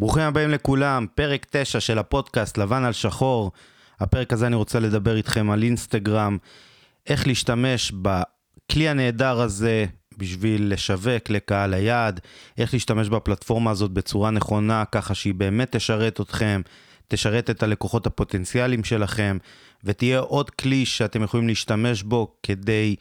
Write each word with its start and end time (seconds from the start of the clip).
ברוכים 0.00 0.22
הבאים 0.22 0.50
לכולם, 0.50 1.06
פרק 1.14 1.46
9 1.50 1.80
של 1.80 1.98
הפודקאסט 1.98 2.58
לבן 2.58 2.84
על 2.84 2.92
שחור. 2.92 3.52
הפרק 4.00 4.32
הזה 4.32 4.46
אני 4.46 4.56
רוצה 4.56 4.80
לדבר 4.80 5.16
איתכם 5.16 5.50
על 5.50 5.62
אינסטגרם, 5.62 6.38
איך 7.06 7.26
להשתמש 7.26 7.92
בכלי 7.92 8.88
הנהדר 8.88 9.40
הזה 9.40 9.86
בשביל 10.18 10.72
לשווק 10.72 11.30
לקהל 11.30 11.74
היעד, 11.74 12.20
איך 12.58 12.74
להשתמש 12.74 13.08
בפלטפורמה 13.08 13.70
הזאת 13.70 13.90
בצורה 13.90 14.30
נכונה, 14.30 14.84
ככה 14.84 15.14
שהיא 15.14 15.34
באמת 15.34 15.76
תשרת 15.76 16.20
אתכם, 16.20 16.60
תשרת 17.08 17.50
את 17.50 17.62
הלקוחות 17.62 18.06
הפוטנציאליים 18.06 18.84
שלכם, 18.84 19.38
ותהיה 19.84 20.18
עוד 20.18 20.50
כלי 20.50 20.86
שאתם 20.86 21.22
יכולים 21.22 21.48
להשתמש 21.48 22.02
בו 22.02 22.34
כדי 22.42 22.96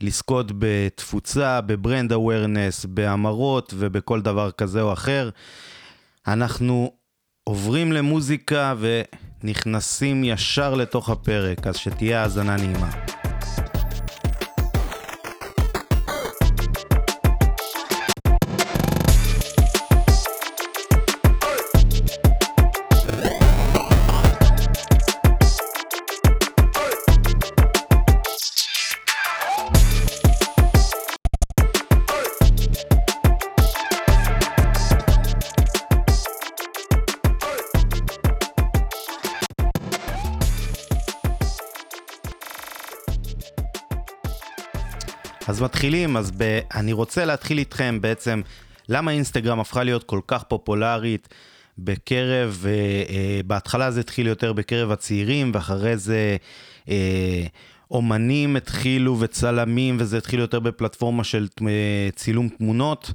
לזכות 0.00 0.52
בתפוצה, 0.58 1.60
בברנד 1.60 2.12
אווירנס, 2.12 2.84
בהמרות 2.84 3.74
ובכל 3.76 4.20
דבר 4.20 4.50
כזה 4.50 4.80
או 4.82 4.92
אחר. 4.92 5.30
אנחנו 6.26 6.92
עוברים 7.44 7.92
למוזיקה 7.92 8.74
ונכנסים 8.78 10.24
ישר 10.24 10.74
לתוך 10.74 11.10
הפרק, 11.10 11.66
אז 11.66 11.76
שתהיה 11.76 12.22
האזנה 12.22 12.56
נעימה. 12.56 12.90
אז 45.48 45.62
מתחילים, 45.62 46.16
אז 46.16 46.32
ב... 46.36 46.60
אני 46.74 46.92
רוצה 46.92 47.24
להתחיל 47.24 47.58
איתכם 47.58 47.98
בעצם, 48.00 48.40
למה 48.88 49.10
אינסטגרם 49.10 49.60
הפכה 49.60 49.84
להיות 49.84 50.04
כל 50.04 50.20
כך 50.26 50.42
פופולרית 50.42 51.28
בקרב, 51.78 52.64
אה, 52.66 52.70
אה, 53.14 53.40
בהתחלה 53.46 53.90
זה 53.90 54.00
התחיל 54.00 54.26
יותר 54.26 54.52
בקרב 54.52 54.90
הצעירים, 54.90 55.50
ואחרי 55.54 55.96
זה 55.96 56.36
אה, 56.88 57.46
אומנים 57.90 58.56
התחילו 58.56 59.20
וצלמים, 59.20 59.96
וזה 60.00 60.18
התחיל 60.18 60.40
יותר 60.40 60.60
בפלטפורמה 60.60 61.24
של 61.24 61.48
אה, 61.62 62.08
צילום 62.16 62.48
תמונות, 62.48 63.12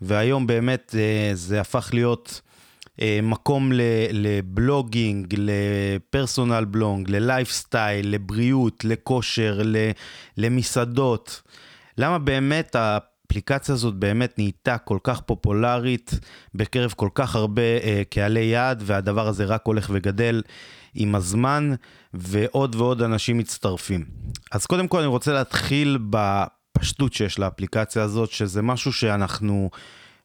והיום 0.00 0.46
באמת 0.46 0.94
אה, 0.98 1.30
זה 1.34 1.60
הפך 1.60 1.90
להיות... 1.92 2.40
אה, 3.00 3.20
מקום 3.22 3.72
לבלוגינג, 4.12 5.34
לפרסונל 5.38 6.64
בלונג, 6.64 7.10
ללייפסטייל, 7.10 8.14
לבריאות, 8.14 8.84
לכושר, 8.84 9.60
למסעדות. 10.36 11.42
למה 12.00 12.18
באמת 12.18 12.76
האפליקציה 12.76 13.74
הזאת 13.74 13.94
באמת 13.94 14.38
נהייתה 14.38 14.78
כל 14.78 14.98
כך 15.02 15.20
פופולרית 15.20 16.10
בקרב 16.54 16.94
כל 16.96 17.08
כך 17.14 17.36
הרבה 17.36 17.62
אה, 17.62 18.02
קהלי 18.10 18.40
יעד, 18.40 18.82
והדבר 18.86 19.28
הזה 19.28 19.44
רק 19.44 19.60
הולך 19.64 19.90
וגדל 19.92 20.42
עם 20.94 21.14
הזמן, 21.14 21.74
ועוד 22.14 22.74
ועוד 22.74 23.02
אנשים 23.02 23.38
מצטרפים. 23.38 24.04
אז 24.52 24.66
קודם 24.66 24.88
כל 24.88 24.98
אני 24.98 25.06
רוצה 25.06 25.32
להתחיל 25.32 25.98
בפשטות 26.10 27.12
שיש 27.12 27.38
לאפליקציה 27.38 28.02
הזאת, 28.02 28.30
שזה 28.30 28.62
משהו 28.62 28.92
שאנחנו... 28.92 29.70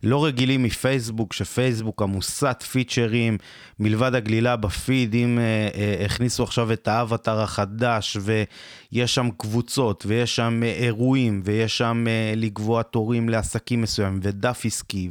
לא 0.04 0.26
רגילים 0.26 0.64
מפייסבוק, 0.64 1.34
שפייסבוק 1.34 2.02
עמוסת 2.02 2.64
פיצ'רים, 2.72 3.38
מלבד 3.80 4.16
הגלילה 4.16 4.56
בפיד, 4.56 5.14
אם 5.14 5.40
אה, 5.40 5.70
אה, 5.76 6.06
הכניסו 6.06 6.44
עכשיו 6.44 6.74
את 6.74 6.88
האבטר 6.88 7.42
החדש, 7.42 8.18
ויש 8.22 9.16
שם 9.16 9.30
קבוצות, 9.38 10.04
ויש 10.08 10.36
שם 10.36 10.62
אה, 10.64 10.72
אירועים, 10.72 11.42
ויש 11.46 11.78
שם 11.78 12.06
אה, 12.08 12.34
לקבוע 12.36 12.84
תורים 12.84 13.30
לעסקים 13.30 13.82
מסוימים, 13.82 14.20
ודף 14.24 14.62
עסקי, 14.66 15.10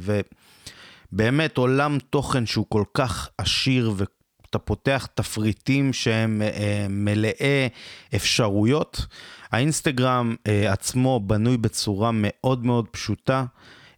ובאמת 1.11 1.57
עולם 1.57 1.97
תוכן 2.09 2.45
שהוא 2.45 2.65
כל 2.69 2.83
כך 2.93 3.29
עשיר, 3.37 3.93
ואתה 3.95 4.59
פותח 4.59 5.07
תפריטים 5.13 5.93
שהם 5.93 6.41
אה, 6.41 6.85
מלאי 6.89 7.69
אפשרויות. 8.15 9.05
האינסטגרם 9.51 10.35
אה, 10.47 10.71
עצמו 10.71 11.19
בנוי 11.19 11.57
בצורה 11.57 12.09
מאוד 12.13 12.65
מאוד 12.65 12.87
פשוטה. 12.87 13.45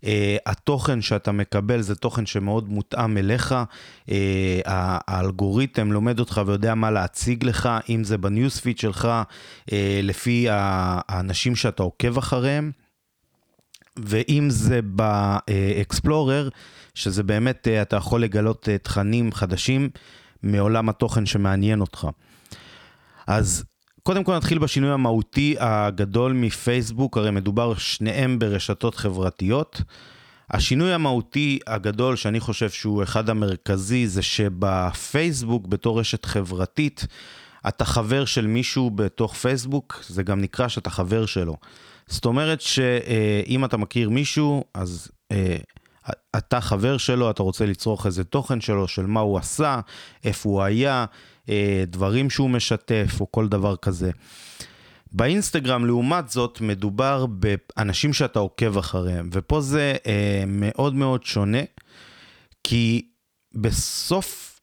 Uh, 0.02 0.08
התוכן 0.46 1.02
שאתה 1.02 1.31
מקבל 1.31 1.81
זה 1.81 1.96
תוכן 1.96 2.25
שמאוד 2.25 2.69
מותאם 2.69 3.18
אליך, 3.18 3.56
uh, 4.06 4.12
האלגוריתם 4.66 5.91
לומד 5.91 6.19
אותך 6.19 6.41
ויודע 6.46 6.75
מה 6.75 6.91
להציג 6.91 7.44
לך, 7.44 7.69
אם 7.90 8.03
זה 8.03 8.18
בניוספיד 8.18 8.80
שלך, 8.80 9.08
uh, 9.62 9.74
לפי 10.03 10.47
האנשים 10.50 11.56
שאתה 11.56 11.84
עוקב 11.84 12.18
אחריהם. 12.18 12.72
ואם 13.97 14.47
זה 14.50 14.80
באקספלורר, 14.81 16.50
שזה 16.94 17.24
באמת, 17.24 17.68
אתה 17.68 17.96
יכול 17.96 18.24
לגלות 18.24 18.69
תכנים 18.84 19.31
חדשים 19.31 19.90
מעולם 20.44 20.90
התוכן 20.90 21.25
שמעניין 21.25 21.81
אותך. 21.81 22.08
אז 23.28 23.64
קודם 24.07 24.23
כל 24.23 24.35
נתחיל 24.35 24.59
בשינוי 24.59 24.91
המהותי 24.91 25.56
הגדול 25.59 26.34
מפייסבוק, 26.34 27.18
הרי 27.18 27.31
מדובר 27.31 27.75
שניהם 27.75 28.40
ברשתות 28.40 28.95
חברתיות. 28.95 29.81
השינוי 30.50 30.94
המהותי 30.94 31.59
הגדול 31.68 32.16
שאני 32.16 32.40
חושב 32.40 32.69
שהוא 32.69 33.03
אחד 33.03 33.29
המרכזי 33.29 34.07
זה 34.07 34.22
שבפייסבוק 34.22 35.67
בתור 35.67 36.00
רשת 36.00 36.25
חברתית 36.25 37.07
אתה 37.67 37.85
חבר 37.85 38.25
של 38.25 38.47
מישהו 38.47 38.91
בתוך 38.91 39.34
פייסבוק, 39.34 40.03
זה 40.07 40.23
גם 40.23 40.41
נקרא 40.41 40.67
שאתה 40.67 40.90
חבר 40.90 41.25
שלו. 41.25 41.57
זאת 42.07 42.25
אומרת 42.25 42.62
שאם 42.62 43.66
אתה 43.66 43.78
מכיר 43.78 44.09
מישהו, 44.09 44.63
אז 44.73 45.12
אה, 45.31 45.57
אתה 46.38 46.62
חבר 46.62 46.97
שלו, 46.97 47.29
אתה 47.29 47.44
רוצה 47.44 47.66
לצרוך 47.66 48.06
איזה 48.06 48.23
תוכן 48.23 48.62
שלו, 48.62 48.88
של 48.88 49.06
מה 49.06 49.19
הוא 49.19 49.38
עשה, 49.38 49.79
איפה 50.23 50.50
הוא 50.50 50.62
היה, 50.62 51.06
דברים 51.88 52.30
שהוא 52.30 52.50
משתף 52.50 53.18
או 53.19 53.31
כל 53.31 53.47
דבר 53.47 53.75
כזה. 53.75 54.12
באינסטגרם 55.12 55.85
לעומת 55.85 56.30
זאת 56.30 56.62
מדובר 56.62 57.25
באנשים 57.25 58.13
שאתה 58.13 58.40
עוקב 58.40 58.78
אחריהם, 58.78 59.30
ופה 59.31 59.62
זה 59.62 59.96
אה, 60.08 60.44
מאוד 60.47 60.96
מאוד 60.96 61.24
שונה, 61.24 61.62
כי 62.63 63.08
בסוף 63.56 64.59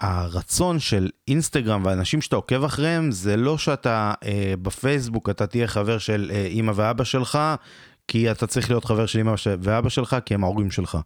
הרצון 0.00 0.78
של 0.78 1.08
אינסטגרם 1.28 1.82
ואנשים 1.84 2.20
שאתה 2.20 2.36
עוקב 2.36 2.64
אחריהם 2.64 3.10
זה 3.10 3.36
לא 3.36 3.58
שאתה 3.58 4.14
אה, 4.24 4.54
בפייסבוק 4.62 5.30
אתה 5.30 5.46
תהיה 5.46 5.66
חבר 5.66 5.98
של 5.98 6.30
אה, 6.34 6.46
אימא 6.46 6.72
ואבא 6.74 7.04
שלך 7.04 7.38
כי 8.08 8.30
אתה 8.30 8.46
צריך 8.46 8.70
להיות 8.70 8.84
חבר 8.84 9.06
של 9.06 9.18
אמא 9.18 9.34
ואבא 9.60 9.88
שלך, 9.88 10.16
כי 10.24 10.34
הם 10.34 10.44
ההורים 10.44 10.70
שלך. 10.70 10.98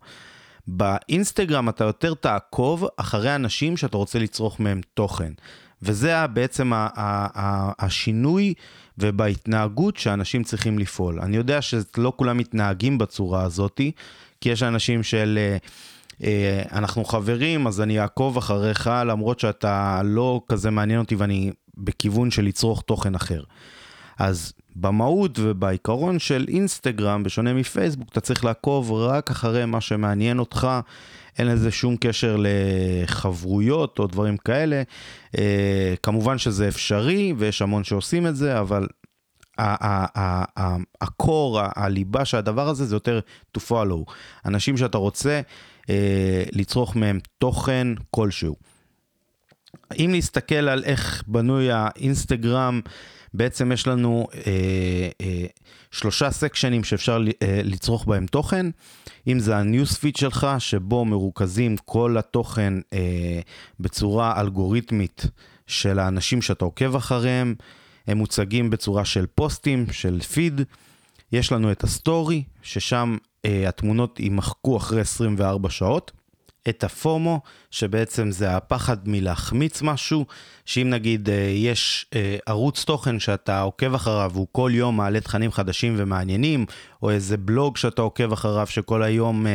באינסטגרם 0.67 1.69
אתה 1.69 1.85
יותר 1.85 2.15
תעקוב 2.15 2.87
אחרי 2.97 3.35
אנשים 3.35 3.77
שאתה 3.77 3.97
רוצה 3.97 4.19
לצרוך 4.19 4.61
מהם 4.61 4.81
תוכן. 4.95 5.33
וזה 5.83 6.27
בעצם 6.27 6.73
השינוי 7.79 8.55
ובהתנהגות 8.99 9.97
שאנשים 9.97 10.45
צריכים 10.45 10.79
לפעול. 10.79 11.21
אני 11.21 11.37
יודע 11.37 11.63
שלא 11.63 12.13
כולם 12.17 12.39
מתנהגים 12.39 12.99
בצורה 12.99 13.43
הזאתי, 13.43 13.93
כי 14.41 14.49
יש 14.49 14.63
אנשים 14.63 15.03
של... 15.03 15.39
אה, 15.39 15.57
אה, 16.25 16.63
אנחנו 16.73 17.05
חברים, 17.05 17.67
אז 17.67 17.81
אני 17.81 18.01
אעקוב 18.01 18.37
אחריך, 18.37 18.91
למרות 19.07 19.41
שאתה 19.41 20.01
לא 20.05 20.41
כזה 20.49 20.71
מעניין 20.71 20.99
אותי 21.01 21.15
ואני 21.15 21.53
בכיוון 21.77 22.31
של 22.31 22.45
לצרוך 22.45 22.83
תוכן 22.83 23.15
אחר. 23.15 23.43
אז 24.19 24.53
במהות 24.77 25.39
ובעיקרון 25.43 26.19
של 26.19 26.45
אינסטגרם, 26.49 27.23
בשונה 27.23 27.55
מפייסבוק, 27.55 28.09
אתה 28.13 28.21
צריך 28.21 28.45
לעקוב 28.45 28.93
רק 28.93 29.31
אחרי 29.31 29.65
מה 29.65 29.81
שמעניין 29.81 30.39
אותך, 30.39 30.69
אין 31.39 31.47
לזה 31.47 31.71
שום 31.71 31.97
קשר 31.97 32.37
לחברויות 32.39 33.99
או 33.99 34.07
דברים 34.07 34.37
כאלה. 34.37 34.83
אה, 35.39 35.95
כמובן 36.03 36.39
שזה 36.39 36.69
אפשרי 36.69 37.35
ויש 37.37 37.63
המון 37.63 37.85
שעושים 37.85 38.27
את 38.27 38.37
זה, 38.37 38.61
אבל 38.61 38.87
הקור, 41.01 41.61
הליבה 41.77 42.25
של 42.25 42.37
הדבר 42.37 42.69
הזה 42.69 42.85
זה 42.85 42.97
יותר 42.97 43.21
to 43.59 43.61
follow. 43.71 44.13
אנשים 44.47 44.77
שאתה 44.77 44.99
רוצה 44.99 45.41
אה, 45.91 46.43
לצרוך 46.53 46.97
מהם 46.97 47.19
תוכן 47.39 47.89
כלשהו. 48.11 48.57
אם 49.99 50.11
נסתכל 50.15 50.55
על 50.55 50.85
איך 50.85 51.23
בנוי 51.27 51.69
האינסטגרם, 51.73 52.81
בעצם 53.37 53.73
יש 53.73 53.87
לנו 53.87 54.27
אה, 54.35 55.09
אה, 55.21 55.47
שלושה 55.91 56.31
סקשנים 56.31 56.85
שאפשר 56.85 57.19
אה, 57.43 57.61
לצרוך 57.65 58.05
בהם 58.07 58.27
תוכן, 58.27 58.67
אם 59.27 59.39
זה 59.39 59.57
ה 59.57 59.63
newsfeed 59.63 60.17
שלך, 60.17 60.47
שבו 60.59 61.05
מרוכזים 61.05 61.77
כל 61.85 62.17
התוכן 62.19 62.75
אה, 62.93 63.41
בצורה 63.81 64.41
אלגוריתמית 64.41 65.27
של 65.67 65.99
האנשים 65.99 66.43
שאתה 66.43 66.65
עוקב 66.65 66.97
אחריהם, 66.97 67.55
הם 68.07 68.19
מוצגים 68.19 68.71
בצורה 68.71 69.05
של 69.05 69.27
פוסטים, 69.35 69.87
של 69.93 70.21
פיד. 70.21 70.61
יש 71.33 71.53
לנו 71.53 71.73
את 71.73 71.85
הסטורי, 71.85 72.43
ששם 72.63 73.17
אה, 73.45 73.69
התמונות 73.69 74.21
יימחקו 74.21 74.77
אחרי 74.77 75.01
24 75.01 75.71
שעות. 75.71 76.13
את 76.69 76.85
הפומו, 76.85 77.41
שבעצם 77.71 78.31
זה 78.31 78.57
הפחד 78.57 78.97
מלהחמיץ 79.09 79.83
משהו, 79.83 80.27
שאם 80.65 80.91
נגיד 80.91 81.31
אה, 81.31 81.35
יש 81.55 82.07
אה, 82.15 82.37
ערוץ 82.47 82.85
תוכן 82.85 83.21
שאתה 83.21 83.61
עוקב 83.61 83.95
אחריו, 83.95 84.31
והוא 84.35 84.47
כל 84.53 84.71
יום 84.75 84.97
מעלה 84.97 85.21
תכנים 85.21 85.53
חדשים 85.53 85.95
ומעניינים, 85.97 86.67
או 87.03 87.11
איזה 87.11 87.37
בלוג 87.37 87.77
שאתה 87.77 88.03
עוקב 88.03 88.33
אחריו 88.33 88.67
שכל 88.67 89.03
היום 89.03 89.47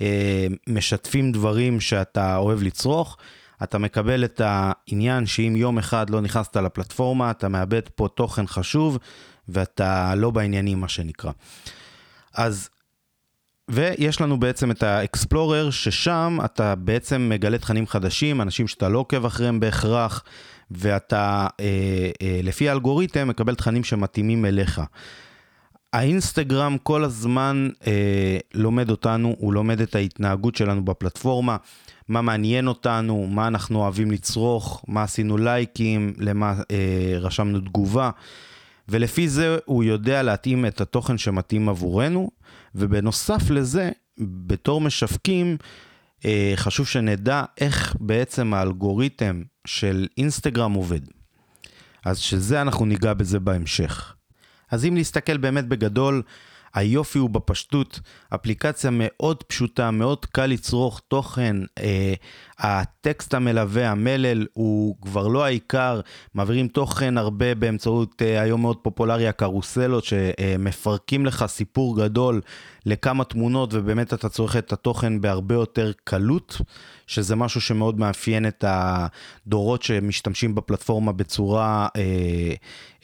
אה, 0.00 0.46
משתפים 0.66 1.32
דברים 1.32 1.80
שאתה 1.80 2.36
אוהב 2.36 2.62
לצרוך, 2.62 3.16
אתה 3.62 3.78
מקבל 3.78 4.24
את 4.24 4.40
העניין 4.44 5.26
שאם 5.26 5.54
יום 5.56 5.78
אחד 5.78 6.10
לא 6.10 6.20
נכנסת 6.20 6.56
לפלטפורמה, 6.56 7.30
אתה 7.30 7.48
מאבד 7.48 7.88
פה 7.94 8.08
תוכן 8.14 8.46
חשוב, 8.46 8.98
ואתה 9.48 10.14
לא 10.14 10.30
בעניינים, 10.30 10.80
מה 10.80 10.88
שנקרא. 10.88 11.30
אז 12.34 12.68
ויש 13.70 14.20
לנו 14.20 14.40
בעצם 14.40 14.70
את 14.70 14.82
האקספלורר, 14.82 15.70
ששם 15.70 16.38
אתה 16.44 16.74
בעצם 16.74 17.28
מגלה 17.28 17.58
תכנים 17.58 17.86
חדשים, 17.86 18.40
אנשים 18.40 18.68
שאתה 18.68 18.88
לא 18.88 18.98
עוקב 18.98 19.24
אחריהם 19.24 19.60
בהכרח, 19.60 20.24
ואתה 20.70 21.46
אה, 21.60 22.10
אה, 22.22 22.40
לפי 22.42 22.68
האלגוריתם 22.68 23.28
מקבל 23.28 23.54
תכנים 23.54 23.84
שמתאימים 23.84 24.44
אליך. 24.44 24.80
האינסטגרם 25.92 26.76
כל 26.82 27.04
הזמן 27.04 27.68
אה, 27.86 28.38
לומד 28.54 28.90
אותנו, 28.90 29.34
הוא 29.38 29.52
לומד 29.52 29.80
את 29.80 29.94
ההתנהגות 29.94 30.56
שלנו 30.56 30.84
בפלטפורמה, 30.84 31.56
מה 32.08 32.22
מעניין 32.22 32.68
אותנו, 32.68 33.26
מה 33.30 33.46
אנחנו 33.46 33.78
אוהבים 33.78 34.10
לצרוך, 34.10 34.84
מה 34.88 35.02
עשינו 35.02 35.36
לייקים, 35.36 36.12
למה 36.18 36.54
אה, 36.70 37.18
רשמנו 37.20 37.60
תגובה. 37.60 38.10
ולפי 38.88 39.28
זה 39.28 39.58
הוא 39.64 39.84
יודע 39.84 40.22
להתאים 40.22 40.66
את 40.66 40.80
התוכן 40.80 41.18
שמתאים 41.18 41.68
עבורנו, 41.68 42.30
ובנוסף 42.74 43.50
לזה, 43.50 43.90
בתור 44.18 44.80
משווקים, 44.80 45.56
אה, 46.24 46.52
חשוב 46.56 46.86
שנדע 46.86 47.44
איך 47.58 47.96
בעצם 48.00 48.54
האלגוריתם 48.54 49.42
של 49.66 50.06
אינסטגרם 50.18 50.72
עובד. 50.72 51.00
אז 52.04 52.18
שזה 52.18 52.62
אנחנו 52.62 52.86
ניגע 52.86 53.14
בזה 53.14 53.40
בהמשך. 53.40 54.14
אז 54.70 54.84
אם 54.84 54.94
נסתכל 54.96 55.36
באמת 55.36 55.68
בגדול 55.68 56.22
היופי 56.74 57.18
הוא 57.18 57.30
בפשטות, 57.30 58.00
אפליקציה 58.34 58.90
מאוד 58.92 59.42
פשוטה, 59.42 59.90
מאוד 59.90 60.24
קל 60.24 60.46
לצרוך 60.46 61.00
תוכן, 61.08 61.56
אה, 61.78 62.14
הטקסט 62.58 63.34
המלווה, 63.34 63.90
המלל, 63.90 64.46
הוא 64.52 64.96
כבר 65.02 65.28
לא 65.28 65.44
העיקר, 65.44 66.00
מעבירים 66.34 66.68
תוכן 66.68 67.18
הרבה 67.18 67.54
באמצעות 67.54 68.22
אה, 68.22 68.40
היום 68.40 68.60
מאוד 68.60 68.76
פופולרי 68.76 69.28
הקרוסלות, 69.28 70.04
שמפרקים 70.04 71.26
לך 71.26 71.44
סיפור 71.46 71.96
גדול 71.96 72.40
לכמה 72.86 73.24
תמונות, 73.24 73.70
ובאמת 73.72 74.14
אתה 74.14 74.28
צורך 74.28 74.56
את 74.56 74.72
התוכן 74.72 75.20
בהרבה 75.20 75.54
יותר 75.54 75.92
קלות, 76.04 76.60
שזה 77.06 77.36
משהו 77.36 77.60
שמאוד 77.60 77.98
מאפיין 77.98 78.46
את 78.46 78.64
הדורות 78.68 79.82
שמשתמשים 79.82 80.54
בפלטפורמה 80.54 81.12
בצורה 81.12 81.88
אה, 81.96 82.02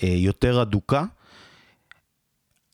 אה, 0.02 0.08
יותר 0.08 0.62
אדוקה. 0.62 1.04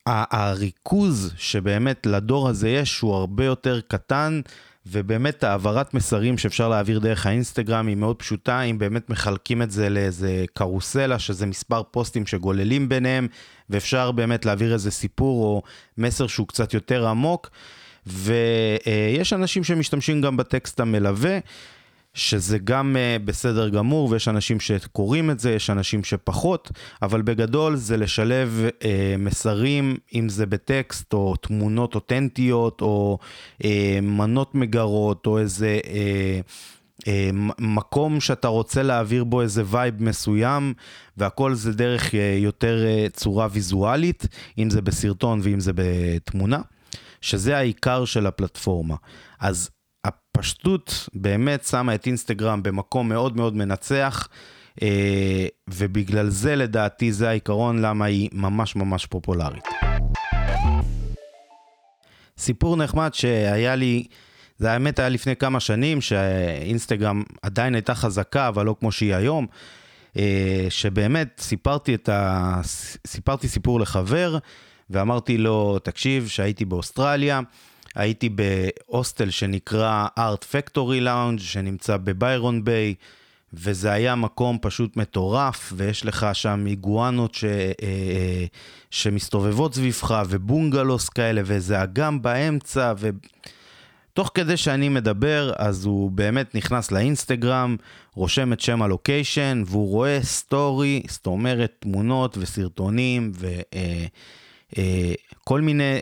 הריכוז 0.07 1.33
שבאמת 1.37 2.07
לדור 2.07 2.49
הזה 2.49 2.69
יש 2.69 3.01
הוא 3.01 3.15
הרבה 3.15 3.45
יותר 3.45 3.81
קטן, 3.89 4.41
ובאמת 4.87 5.45
העברת 5.45 5.95
מסרים 5.95 6.39
שאפשר 6.39 6.69
להעביר 6.69 6.99
דרך 6.99 7.27
האינסטגרם 7.27 7.87
היא 7.87 7.97
מאוד 7.97 8.17
פשוטה, 8.17 8.63
אם 8.63 8.79
באמת 8.79 9.11
מחלקים 9.11 9.63
את 9.63 9.71
זה 9.71 9.89
לאיזה 9.89 10.45
קרוסלה, 10.55 11.19
שזה 11.19 11.47
מספר 11.47 11.83
פוסטים 11.83 12.27
שגוללים 12.27 12.89
ביניהם, 12.89 13.29
ואפשר 13.71 14.11
באמת 14.11 14.45
להעביר 14.45 14.73
איזה 14.73 14.91
סיפור 14.91 15.45
או 15.45 15.63
מסר 15.99 16.27
שהוא 16.27 16.49
קצת 16.49 16.75
יותר 16.75 17.07
עמוק, 17.07 17.51
ויש 18.07 19.33
אנשים 19.33 19.65
שמשתמשים 19.65 20.21
גם 20.21 20.37
בטקסט 20.37 20.81
המלווה. 20.81 21.39
שזה 22.15 22.59
גם 22.59 22.97
uh, 22.97 23.23
בסדר 23.25 23.69
גמור, 23.69 24.09
ויש 24.11 24.29
אנשים 24.29 24.61
שקוראים 24.61 25.31
את 25.31 25.41
זה, 25.41 25.53
יש 25.53 25.71
אנשים 25.71 26.05
שפחות, 26.05 26.71
אבל 27.03 27.23
בגדול 27.23 27.77
זה 27.77 27.97
לשלב 27.97 28.69
uh, 28.69 28.85
מסרים, 29.19 29.97
אם 30.15 30.29
זה 30.29 30.47
בטקסט, 30.47 31.13
או 31.13 31.37
תמונות 31.37 31.95
אותנטיות, 31.95 32.81
או 32.81 33.19
uh, 33.63 33.67
מנות 34.03 34.55
מגרות, 34.55 35.27
או 35.27 35.39
איזה... 35.39 35.81
uh, 35.85 35.89
מקום 37.59 38.21
שאתה 38.21 38.49
רוצה 38.49 38.83
להעביר 38.83 39.25
בו 39.25 39.43
איזה 39.43 39.63
vibe 39.67 40.03
מסוים, 40.03 40.75
והכל 41.17 41.55
זה 41.55 41.73
דרך 41.73 42.15
יותר 42.39 42.77
צורה 43.13 43.49
ויזואלית, 43.51 44.27
אם 44.59 44.71
זה 44.71 44.83
בסרטון 44.83 45.41
ואם 45.43 45.61
זה 45.61 45.73
בתמונה, 45.75 46.61
שזה 47.21 47.57
העיקר 47.57 48.05
של 48.05 48.27
הפלטפורמה. 48.27 48.95
אז 49.41 49.71
הפשטות 50.43 51.09
באמת 51.15 51.65
שמה 51.65 51.95
את 51.95 52.07
אינסטגרם 52.07 52.63
במקום 52.63 53.09
מאוד 53.09 53.37
מאוד 53.37 53.57
מנצח, 53.57 54.29
אה, 54.83 55.47
ובגלל 55.69 56.29
זה 56.29 56.57
לדעתי 56.57 57.13
זה 57.13 57.29
העיקרון 57.29 57.83
למה 57.83 58.05
היא 58.05 58.29
ממש 58.33 58.77
ממש 58.77 59.07
פופולרית. 59.07 59.65
סיפור 62.39 62.77
נחמד 62.77 63.15
שהיה 63.15 63.77
לי, 63.77 64.05
זה 64.59 64.73
האמת 64.73 64.99
היה 64.99 65.09
לפני 65.09 65.37
כמה 65.37 65.61
שנים, 65.61 66.01
שאינסטגרם 66.01 67.23
עדיין 67.43 67.75
הייתה 67.75 67.95
חזקה, 67.95 68.49
אבל 68.49 68.67
לא 68.67 68.77
כמו 68.81 68.93
שהיא 68.93 69.15
היום, 69.15 69.47
אה, 70.17 70.67
שבאמת 70.69 71.41
סיפרתי, 71.41 71.97
ה... 72.09 72.61
סיפרתי 73.07 73.49
סיפור 73.49 73.81
לחבר, 73.81 74.39
ואמרתי 74.91 75.39
לו, 75.39 75.79
תקשיב, 75.79 76.29
שהייתי 76.29 76.65
באוסטרליה, 76.65 77.41
הייתי 77.95 78.29
בהוסטל 78.29 79.31
שנקרא 79.31 80.07
Art 80.19 80.45
Factory 80.53 81.07
Lounge, 81.07 81.41
שנמצא 81.41 81.97
בביירון 81.97 82.65
ביי, 82.65 82.95
וזה 83.55 83.93
היה 83.93 84.15
מקום 84.15 84.59
פשוט 84.63 84.97
מטורף, 84.97 85.73
ויש 85.77 86.07
לך 86.07 86.27
שם 86.33 86.65
איגואנות 86.67 87.35
ש, 87.35 87.45
אה, 87.45 87.73
אה, 87.83 88.45
שמסתובבות 88.91 89.75
סביבך, 89.75 90.23
ובונגלוס 90.29 91.09
כאלה, 91.09 91.43
ואיזה 91.45 91.83
אגם 91.83 92.23
באמצע, 92.23 92.93
ותוך 92.99 94.31
כדי 94.35 94.57
שאני 94.57 94.89
מדבר, 94.89 95.53
אז 95.57 95.85
הוא 95.85 96.11
באמת 96.11 96.55
נכנס 96.55 96.91
לאינסטגרם, 96.91 97.77
רושם 98.15 98.53
את 98.53 98.61
שם 98.61 98.83
הלוקיישן, 98.83 99.63
והוא 99.67 99.89
רואה 99.89 100.19
סטורי, 100.23 101.03
זאת 101.09 101.27
אומרת 101.27 101.73
תמונות 101.79 102.39
וסרטונים, 102.41 103.33
וכל 103.35 105.59
אה, 105.59 105.61
מיני 105.61 106.01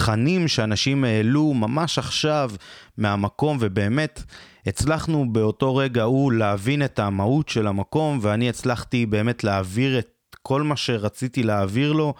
תכנים 0.00 0.48
שאנשים 0.48 1.04
העלו 1.04 1.54
ממש 1.54 1.98
עכשיו 1.98 2.50
מהמקום, 2.96 3.56
ובאמת 3.60 4.22
הצלחנו 4.66 5.32
באותו 5.32 5.76
רגע 5.76 6.02
הוא 6.02 6.32
להבין 6.32 6.84
את 6.84 6.98
המהות 6.98 7.48
של 7.48 7.66
המקום, 7.66 8.18
ואני 8.22 8.48
הצלחתי 8.48 9.06
באמת 9.06 9.44
להעביר 9.44 9.98
את 9.98 10.36
כל 10.42 10.62
מה 10.62 10.76
שרציתי 10.76 11.42
להעביר 11.42 11.92
לו. 11.92 12.14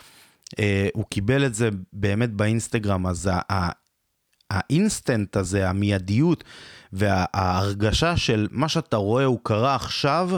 אה, 0.58 0.88
הוא 0.94 1.04
קיבל 1.10 1.46
את 1.46 1.54
זה 1.54 1.68
באמת 1.92 2.30
באינסטגרם, 2.30 3.06
אז 3.06 3.30
האינסטנט 4.50 5.36
הזה, 5.36 5.68
המיידיות 5.68 6.44
וההרגשה 6.92 8.16
של 8.16 8.48
מה 8.50 8.68
שאתה 8.68 8.96
רואה 8.96 9.24
הוא 9.24 9.40
קרה 9.42 9.74
עכשיו, 9.74 10.30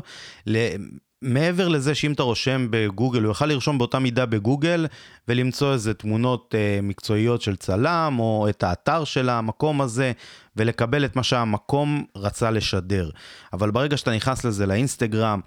מעבר 1.23 1.69
לזה 1.69 1.95
שאם 1.95 2.13
אתה 2.13 2.23
רושם 2.23 2.67
בגוגל, 2.71 3.23
הוא 3.23 3.31
יוכל 3.31 3.47
לרשום 3.47 3.79
באותה 3.79 3.99
מידה 3.99 4.27
בגוגל 4.27 4.87
ולמצוא 5.29 5.73
איזה 5.73 5.95
תמונות 5.95 6.55
אה, 6.55 6.81
מקצועיות 6.83 7.43
של 7.43 7.57
צלם, 7.57 8.17
או 8.19 8.47
את 8.49 8.63
האתר 8.63 9.05
של 9.05 9.29
המקום 9.29 9.81
הזה, 9.81 10.13
ולקבל 10.57 11.05
את 11.05 11.17
מה 11.17 11.23
שהמקום 11.23 12.05
רצה 12.17 12.51
לשדר. 12.51 13.11
אבל 13.53 13.71
ברגע 13.71 13.97
שאתה 13.97 14.11
נכנס 14.11 14.45
לזה 14.45 14.67
לאינסטגרם, 14.67 15.41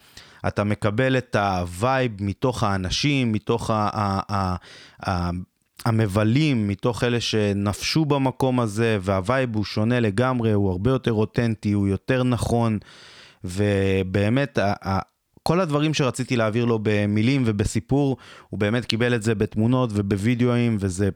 אתה 0.48 0.64
מקבל 0.64 1.18
את 1.18 1.36
ה 1.36 1.51
vibe 1.51 2.12
מתוך 2.20 2.64
האנשים, 2.64 3.32
מתוך 3.32 3.70
ה... 3.70 3.90
ה, 3.94 4.20
ה, 4.34 4.56
ה 5.10 5.30
המבלים, 5.86 6.68
מתוך 6.68 7.04
אלה 7.04 7.20
שנפשו 7.20 8.06
במקום 8.06 8.60
הזה, 8.60 8.98
והווייב 9.02 9.56
הוא 9.56 9.64
שונה 9.64 10.00
לגמרי, 10.00 10.52
הוא 10.52 10.72
הרבה 10.72 10.92
יותר 10.92 11.14
אותנטי, 11.14 11.72
הוא 11.72 11.88
יותר 11.88 12.24
נכון, 12.24 12.78
ובאמת 13.44 14.60
כל 15.48 15.60
הדברים 15.60 15.94
שרציתי 15.94 16.36
להעביר 16.36 16.66
לו 16.66 16.80
במילים 16.84 17.44
ובסיפור, 17.46 18.18
הוא 18.50 18.60
באמת 18.60 18.86
קיבל 18.86 19.16
את 19.16 19.24
זה 19.24 19.36
בתמונות 19.36 19.90
ובווידאוים, 19.94 20.78
וזה 20.80 21.10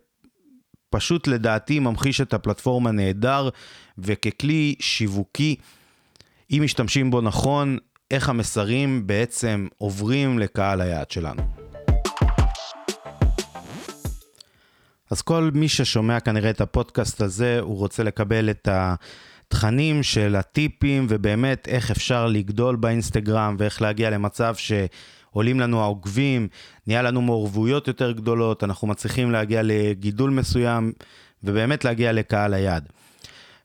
פשוט 0.90 1.28
לדעתי 1.28 1.80
ממחיש 1.80 2.22
את 2.22 2.34
הפלטפורמה 2.34 2.92
נהדר, 2.92 3.50
וככלי 3.98 4.76
שיווקי, 4.80 5.56
אם 6.52 6.62
משתמשים 6.64 7.12
בו 7.12 7.22
נכון, 7.22 7.78
איך 8.12 8.30
המסרים 8.30 9.08
בעצם 9.08 9.68
עוברים 9.78 10.40
לקהל 10.40 10.82
היעד 10.82 11.12
שלנו. 11.12 11.42
אז 15.12 15.22
כל 15.22 15.52
מי 15.54 15.70
ששומע 15.70 16.20
כנראה 16.20 16.50
את 16.50 16.62
הפודקאסט 16.62 17.22
הזה, 17.22 17.60
הוא 17.60 17.78
רוצה 17.78 18.04
לקבל 18.04 18.50
את 18.50 18.68
ה... 18.68 18.96
תכנים 19.50 20.04
של 20.04 20.36
הטיפים 20.36 21.06
ובאמת 21.10 21.68
איך 21.68 21.92
אפשר 21.92 22.28
לגדול 22.28 22.76
באינסטגרם 22.76 23.56
ואיך 23.60 23.82
להגיע 23.82 24.10
למצב 24.10 24.56
שעולים 24.56 25.60
לנו 25.60 25.82
העוקבים, 25.82 26.48
נהיה 26.88 27.02
לנו 27.02 27.22
מעורבויות 27.22 27.88
יותר 27.88 28.12
גדולות, 28.12 28.64
אנחנו 28.64 28.88
מצליחים 28.88 29.32
להגיע 29.32 29.62
לגידול 29.64 30.30
מסוים 30.30 30.92
ובאמת 31.44 31.86
להגיע 31.86 32.12
לקהל 32.12 32.54
היעד. 32.54 32.90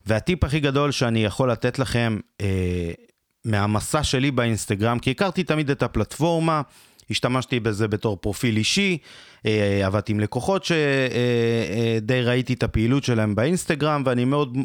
והטיפ 0.07 0.45
הכי 0.45 0.61
גדול 0.61 0.91
שאני 0.91 1.25
יכול 1.25 1.51
לתת 1.51 1.79
לכם 1.79 2.19
אה, 2.41 2.93
מהמסע 3.45 4.03
שלי 4.03 4.31
באינסטגרם, 4.31 4.99
כי 4.99 5.11
הכרתי 5.11 5.45
תמיד 5.45 5.71
את 5.71 5.83
הפלטפורמה, 5.83 6.63
השתמשתי 7.11 7.61
בזה 7.61 7.89
בתור 7.89 8.17
פרופיל 8.17 8.57
אישי, 8.57 8.99
אה, 9.47 9.87
עבדתי 9.87 10.13
עם 10.13 10.21
לקוחות 10.21 10.65
שדי 10.65 10.77
אה, 12.11 12.19
אה, 12.19 12.25
ראיתי 12.25 12.53
את 12.53 12.63
הפעילות 12.63 13.05
שלהם 13.05 13.35
באינסטגרם, 13.35 14.03
ואני 14.07 14.25
מאוד 14.25 14.59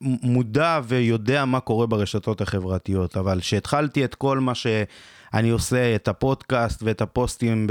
מודע 0.00 0.80
ויודע 0.84 1.44
מה 1.44 1.60
קורה 1.60 1.86
ברשתות 1.86 2.40
החברתיות, 2.40 3.16
אבל 3.16 3.40
כשהתחלתי 3.40 4.04
את 4.04 4.14
כל 4.14 4.38
מה 4.38 4.52
שאני 4.54 5.50
עושה, 5.50 5.94
את 5.94 6.08
הפודקאסט 6.08 6.82
ואת 6.82 7.00
הפוסטים 7.00 7.66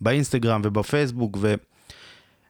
באינסטגרם 0.00 0.60
ובפייסבוק, 0.64 1.38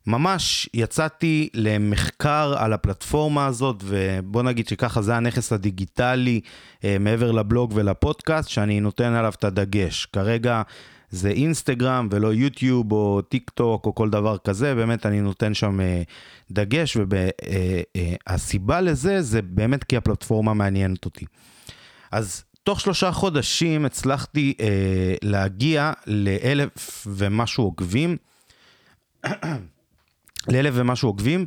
וממש 0.07 0.69
יצאתי 0.75 1.49
למחקר 1.55 2.55
על 2.59 2.73
הפלטפורמה 2.73 3.47
הזאת, 3.47 3.77
ובוא 3.85 4.43
נגיד 4.43 4.69
שככה 4.69 5.03
זה 5.03 5.17
הנכס 5.17 5.53
הדיגיטלי 5.53 6.41
מעבר 7.01 7.33
לבלוג 7.33 7.73
ולפודקאסט, 7.75 8.49
שאני 8.49 8.81
נותן 8.81 9.13
עליו 9.13 9.33
את 9.39 9.45
הדגש. 9.45 10.07
כרגע 10.07 10.63
זה 11.13 11.31
אינסטגרם 11.31 12.09
ולא 12.11 12.35
יוטיוב 12.35 12.93
או 12.93 13.23
טיק 13.23 13.51
טוק 13.51 13.87
או 13.87 13.95
כל 13.95 14.11
דבר 14.11 14.39
כזה, 14.39 14.75
באמת 14.75 15.07
אני 15.07 15.21
נותן 15.21 15.55
שם 15.55 15.81
אה, 15.81 16.03
דגש, 16.51 16.97
והסיבה 18.29 18.75
אה, 18.75 18.79
אה, 18.79 18.85
לזה 18.85 19.23
זה 19.23 19.43
באמת 19.43 19.85
כי 19.85 19.97
הפלטפורמה 19.97 20.55
מעניינת 20.55 21.05
אותי. 21.05 21.25
אז 22.13 22.45
תוך 22.63 22.81
שלושה 22.81 23.13
חודשים 23.13 23.85
הצלחתי 23.85 24.55
אה, 24.61 25.15
להגיע 25.23 25.93
לאלף 26.07 27.07
ומשהו 27.07 27.65
עוקבים, 27.65 28.17
לאלף 30.53 30.75
ומשהו 30.77 31.09
עוקבים, 31.09 31.47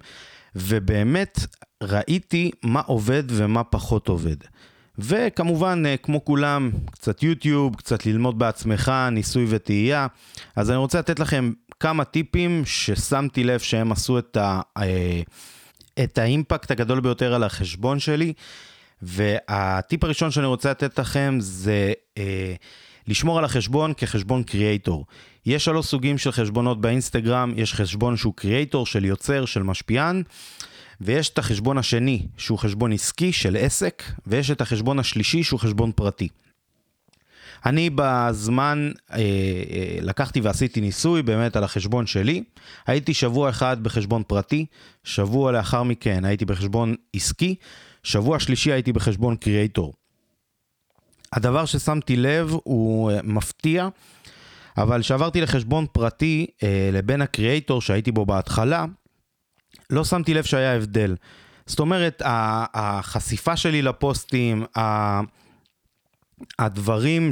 ובאמת 0.56 1.40
ראיתי 1.84 2.52
מה 2.64 2.82
עובד 2.86 3.24
ומה 3.28 3.64
פחות 3.64 4.08
עובד. 4.08 4.38
וכמובן, 5.00 5.84
אה, 5.86 5.98
כמו 5.98 6.26
כולם, 6.26 6.72
קצת 6.92 7.24
יוטיוב, 7.24 7.76
קצת 7.76 8.06
ללמוד 8.06 8.40
בעצמך, 8.40 8.92
ניסוי 9.12 9.46
וטעייה. 9.50 10.08
אז 10.56 10.70
אני 10.70 10.78
רוצה 10.78 11.00
לתת 11.00 11.20
לכם 11.20 11.52
כמה 11.80 12.04
טיפים 12.04 12.64
ששמתי 12.66 13.44
לב 13.44 13.60
שהם 13.60 13.92
עשו 13.92 14.20
את, 14.20 14.38
ה, 14.38 14.62
אה, 14.78 15.22
את 16.04 16.18
האימפקט 16.18 16.72
הגדול 16.72 17.00
ביותר 17.00 17.34
על 17.34 17.44
החשבון 17.44 18.00
שלי. 18.00 18.34
והטיפ 19.02 20.04
הראשון 20.04 20.32
שאני 20.32 20.46
רוצה 20.46 20.72
לתת 20.72 21.00
לכם 21.00 21.38
זה 21.40 21.94
אה, 22.18 22.54
לשמור 23.08 23.38
על 23.38 23.46
החשבון 23.46 23.94
כחשבון 23.98 24.44
קריאייטור. 24.44 25.06
יש 25.46 25.66
שלוש 25.66 25.86
סוגים 25.86 26.18
של 26.18 26.32
חשבונות 26.32 26.82
באינסטגרם, 26.82 27.54
יש 27.56 27.74
חשבון 27.74 28.18
שהוא 28.18 28.34
קריאייטור, 28.36 28.86
של 28.86 29.06
יוצר, 29.06 29.46
של 29.46 29.64
משפיען. 29.64 30.24
ויש 31.02 31.30
את 31.30 31.38
החשבון 31.38 31.78
השני, 31.78 32.28
שהוא 32.38 32.58
חשבון 32.58 32.92
עסקי 32.92 33.34
של 33.34 33.58
עסק, 33.60 34.04
ויש 34.28 34.52
את 34.52 34.62
החשבון 34.62 35.00
השלישי, 35.00 35.44
שהוא 35.44 35.60
חשבון 35.60 35.92
פרטי. 35.92 36.28
אני 37.66 37.90
בזמן 37.96 38.92
אה, 39.12 39.18
אה, 39.18 39.98
לקחתי 40.02 40.42
ועשיתי 40.42 40.82
ניסוי 40.82 41.24
באמת 41.24 41.56
על 41.56 41.64
החשבון 41.64 42.08
שלי. 42.08 42.44
הייתי 42.88 43.14
שבוע 43.14 43.50
אחד 43.50 43.84
בחשבון 43.84 44.24
פרטי, 44.28 44.66
שבוע 45.04 45.52
לאחר 45.52 45.84
מכן 45.84 46.26
הייתי 46.26 46.46
בחשבון 46.46 46.96
עסקי, 47.16 47.56
שבוע 48.04 48.40
שלישי 48.40 48.72
הייתי 48.72 48.94
בחשבון 48.94 49.36
קריאייטור. 49.36 49.94
הדבר 51.34 51.66
ששמתי 51.66 52.16
לב 52.16 52.56
הוא 52.64 53.12
אה, 53.12 53.20
מפתיע, 53.24 53.88
אבל 54.78 55.02
כשעברתי 55.02 55.42
לחשבון 55.42 55.86
פרטי 55.92 56.48
אה, 56.64 56.90
לבין 56.94 57.22
הקריאייטור 57.22 57.82
שהייתי 57.82 58.12
בו 58.12 58.26
בהתחלה, 58.26 58.86
לא 59.90 60.04
שמתי 60.04 60.34
לב 60.34 60.44
שהיה 60.44 60.76
הבדל. 60.76 61.16
זאת 61.66 61.80
אומרת, 61.80 62.22
החשיפה 62.26 63.58
שלי 63.58 63.82
לפוסטים, 63.82 64.66
הדברים 66.60 67.30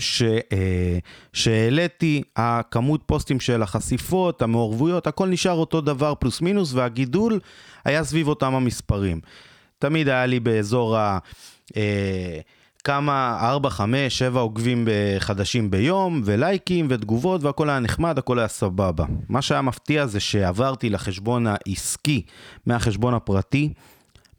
אה, 0.51 0.97
שהעליתי, 1.33 2.23
הכמות 2.35 3.01
פוסטים 3.05 3.39
של 3.39 3.61
החשיפות, 3.61 4.41
המעורבויות, 4.41 5.07
הכל 5.07 5.27
נשאר 5.27 5.51
אותו 5.53 5.81
דבר 5.81 6.13
פלוס 6.15 6.41
מינוס, 6.41 6.73
והגידול 6.73 7.39
היה 7.85 8.03
סביב 8.03 8.27
אותם 8.27 8.55
המספרים. 8.55 9.19
תמיד 9.79 10.09
היה 10.09 10.25
לי 10.25 10.39
באזור 10.39 10.97
ה... 10.97 11.17
כמה, 12.83 13.37
4, 13.41 13.69
5, 13.69 14.19
7 14.19 14.39
עוקבים 14.39 14.87
חדשים 15.19 15.71
ביום, 15.71 16.21
ולייקים 16.25 16.87
ותגובות, 16.89 17.43
והכל 17.43 17.69
היה 17.69 17.79
נחמד, 17.79 18.17
הכל 18.17 18.39
היה 18.39 18.47
סבבה. 18.47 19.05
מה 19.29 19.41
שהיה 19.41 19.61
מפתיע 19.61 20.07
זה 20.07 20.19
שעברתי 20.19 20.89
לחשבון 20.89 21.47
העסקי 21.47 22.21
מהחשבון 22.65 23.13
הפרטי, 23.13 23.73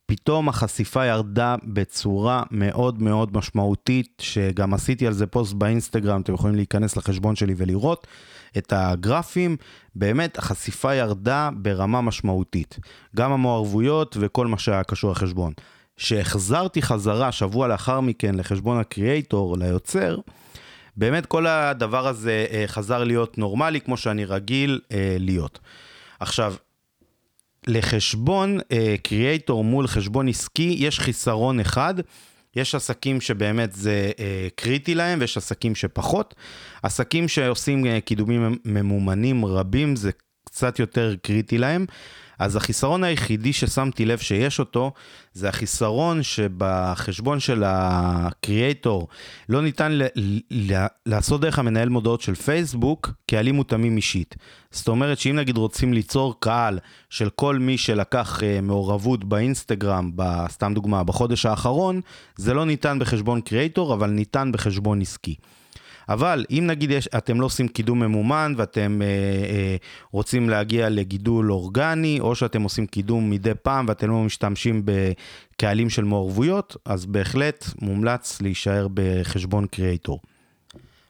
פתאום 0.06 0.48
החשיפה 0.48 1.06
ירדה 1.06 1.56
בצורה 1.64 2.42
מאוד 2.50 3.02
מאוד 3.02 3.36
משמעותית, 3.36 4.22
שגם 4.22 4.74
עשיתי 4.74 5.06
על 5.06 5.12
זה 5.12 5.26
פוסט 5.26 5.52
באינסטגרם, 5.52 6.20
אתם 6.20 6.34
יכולים 6.34 6.56
להיכנס 6.56 6.96
לחשבון 6.96 7.36
שלי 7.36 7.54
ולראות 7.56 8.06
את 8.58 8.72
הגרפים, 8.76 9.56
באמת 9.94 10.38
החשיפה 10.38 10.94
ירדה 10.94 11.50
ברמה 11.56 12.00
משמעותית. 12.00 12.78
גם 13.16 13.32
המעורבויות 13.32 14.16
וכל 14.20 14.46
מה 14.46 14.58
שהיה 14.58 14.84
קשור 14.84 15.10
לחשבון. 15.10 15.52
שהחזרתי 15.96 16.82
חזרה 16.82 17.32
שבוע 17.32 17.68
לאחר 17.68 18.00
מכן 18.00 18.34
לחשבון 18.34 18.78
הקריאייטור, 18.78 19.58
ליוצר, 19.58 20.18
באמת 20.96 21.26
כל 21.26 21.46
הדבר 21.46 22.06
הזה 22.08 22.46
אה, 22.50 22.64
חזר 22.66 23.04
להיות 23.04 23.38
נורמלי 23.38 23.80
כמו 23.80 23.96
שאני 23.96 24.24
רגיל 24.24 24.80
אה, 24.92 25.16
להיות. 25.18 25.58
עכשיו, 26.20 26.54
לחשבון 27.66 28.58
קריאייטור 29.02 29.60
uh, 29.60 29.64
מול 29.64 29.86
חשבון 29.86 30.28
עסקי 30.28 30.76
יש 30.78 31.00
חיסרון 31.00 31.60
אחד, 31.60 31.94
יש 32.56 32.74
עסקים 32.74 33.20
שבאמת 33.20 33.72
זה 33.72 34.10
uh, 34.16 34.20
קריטי 34.56 34.94
להם 34.94 35.18
ויש 35.20 35.36
עסקים 35.36 35.74
שפחות. 35.74 36.34
עסקים 36.82 37.28
שעושים 37.28 37.84
uh, 37.84 37.88
קידומים 38.04 38.58
ממומנים 38.64 39.44
רבים 39.44 39.96
זה 39.96 40.10
קצת 40.44 40.78
יותר 40.78 41.14
קריטי 41.22 41.58
להם. 41.58 41.86
אז 42.38 42.56
החיסרון 42.56 43.04
היחידי 43.04 43.52
ששמתי 43.52 44.04
לב 44.04 44.18
שיש 44.18 44.60
אותו, 44.60 44.92
זה 45.32 45.48
החיסרון 45.48 46.22
שבחשבון 46.22 47.40
של 47.40 47.62
הקריאייטור 47.66 49.08
לא 49.48 49.62
ניתן 49.62 49.92
ל- 49.92 50.06
ל- 50.50 50.86
לעשות 51.06 51.40
דרך 51.40 51.58
המנהל 51.58 51.88
מודעות 51.88 52.20
של 52.20 52.34
פייסבוק 52.34 53.10
קהלים 53.26 53.54
מותאמים 53.54 53.96
אישית. 53.96 54.36
זאת 54.70 54.88
אומרת 54.88 55.18
שאם 55.18 55.36
נגיד 55.36 55.56
רוצים 55.56 55.92
ליצור 55.92 56.40
קהל 56.40 56.78
של 57.10 57.30
כל 57.30 57.58
מי 57.58 57.78
שלקח 57.78 58.40
uh, 58.40 58.60
מעורבות 58.62 59.24
באינסטגרם, 59.24 60.10
סתם 60.48 60.74
דוגמה, 60.74 61.04
בחודש 61.04 61.46
האחרון, 61.46 62.00
זה 62.36 62.54
לא 62.54 62.64
ניתן 62.64 62.98
בחשבון 62.98 63.40
קריאייטור, 63.40 63.94
אבל 63.94 64.10
ניתן 64.10 64.52
בחשבון 64.52 65.00
עסקי. 65.00 65.34
אבל 66.08 66.44
אם 66.50 66.64
נגיד 66.66 66.90
יש, 66.90 67.08
אתם 67.08 67.40
לא 67.40 67.46
עושים 67.46 67.68
קידום 67.68 68.00
ממומן 68.00 68.54
ואתם 68.56 69.02
אה, 69.02 69.06
אה, 69.06 69.76
רוצים 70.10 70.48
להגיע 70.48 70.88
לגידול 70.88 71.52
אורגני, 71.52 72.20
או 72.20 72.34
שאתם 72.34 72.62
עושים 72.62 72.86
קידום 72.86 73.30
מדי 73.30 73.52
פעם 73.62 73.84
ואתם 73.88 74.10
לא 74.10 74.22
משתמשים 74.22 74.82
בקהלים 74.84 75.90
של 75.90 76.04
מעורבויות, 76.04 76.76
אז 76.84 77.06
בהחלט 77.06 77.64
מומלץ 77.82 78.42
להישאר 78.42 78.86
בחשבון 78.94 79.66
קריאייטור. 79.66 80.20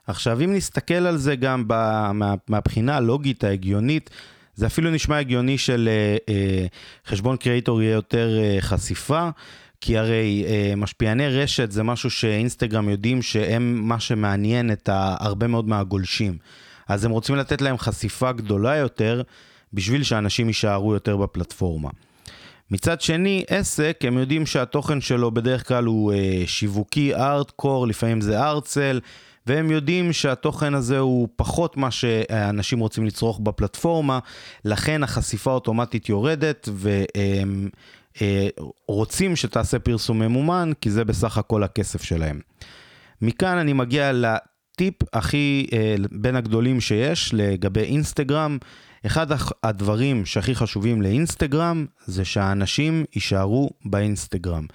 עכשיו, 0.06 0.40
אם 0.40 0.54
נסתכל 0.54 0.94
על 0.94 1.16
זה 1.16 1.36
גם 1.36 1.64
מה, 1.68 2.34
מהבחינה 2.48 2.96
הלוגית 2.96 3.44
ההגיונית, 3.44 4.10
זה 4.54 4.66
אפילו 4.66 4.90
נשמע 4.90 5.18
הגיוני 5.18 5.58
של 5.58 5.88
אה, 5.88 6.34
אה, 6.34 6.66
חשבון 7.06 7.36
קריאייטור 7.36 7.82
יהיה 7.82 7.92
יותר 7.92 8.38
אה, 8.38 8.56
חשיפה. 8.60 9.28
כי 9.84 9.98
הרי 9.98 10.44
אה, 10.48 10.76
משפיעני 10.76 11.28
רשת 11.28 11.70
זה 11.70 11.82
משהו 11.82 12.10
שאינסטגרם 12.10 12.88
יודעים 12.88 13.22
שהם 13.22 13.88
מה 13.88 14.00
שמעניין 14.00 14.72
את 14.72 14.88
הרבה 14.92 15.46
מאוד 15.46 15.68
מהגולשים. 15.68 16.38
אז 16.88 17.04
הם 17.04 17.10
רוצים 17.10 17.36
לתת 17.36 17.60
להם 17.60 17.78
חשיפה 17.78 18.32
גדולה 18.32 18.76
יותר 18.76 19.22
בשביל 19.72 20.02
שאנשים 20.02 20.46
יישארו 20.46 20.94
יותר 20.94 21.16
בפלטפורמה. 21.16 21.90
מצד 22.70 23.00
שני, 23.00 23.44
עסק, 23.48 24.00
הם 24.02 24.18
יודעים 24.18 24.46
שהתוכן 24.46 25.00
שלו 25.00 25.30
בדרך 25.30 25.68
כלל 25.68 25.84
הוא 25.84 26.12
אה, 26.12 26.42
שיווקי, 26.46 27.14
ארטקור, 27.14 27.86
לפעמים 27.86 28.20
זה 28.20 28.42
ארצל, 28.42 29.00
והם 29.46 29.70
יודעים 29.70 30.12
שהתוכן 30.12 30.74
הזה 30.74 30.98
הוא 30.98 31.28
פחות 31.36 31.76
מה 31.76 31.90
שאנשים 31.90 32.78
רוצים 32.78 33.06
לצרוך 33.06 33.40
בפלטפורמה, 33.42 34.18
לכן 34.64 35.02
החשיפה 35.02 35.52
אוטומטית 35.52 36.08
יורדת, 36.08 36.68
והם 36.72 37.68
רוצים 38.88 39.36
שתעשה 39.36 39.78
פרסום 39.78 40.18
ממומן, 40.18 40.72
כי 40.80 40.90
זה 40.90 41.04
בסך 41.04 41.38
הכל 41.38 41.62
הכסף 41.62 42.02
שלהם. 42.02 42.40
מכאן 43.22 43.58
אני 43.58 43.72
מגיע 43.72 44.12
לטיפ 44.12 44.94
הכי, 45.12 45.66
אה, 45.72 45.94
בין 46.10 46.36
הגדולים 46.36 46.80
שיש 46.80 47.34
לגבי 47.34 47.80
אינסטגרם. 47.80 48.58
אחד 49.06 49.26
הדברים 49.62 50.26
שהכי 50.26 50.54
חשובים 50.54 51.02
לאינסטגרם 51.02 51.86
זה 52.06 52.24
שהאנשים 52.24 53.04
יישארו 53.14 53.70
באינסטגרם. 53.84 54.66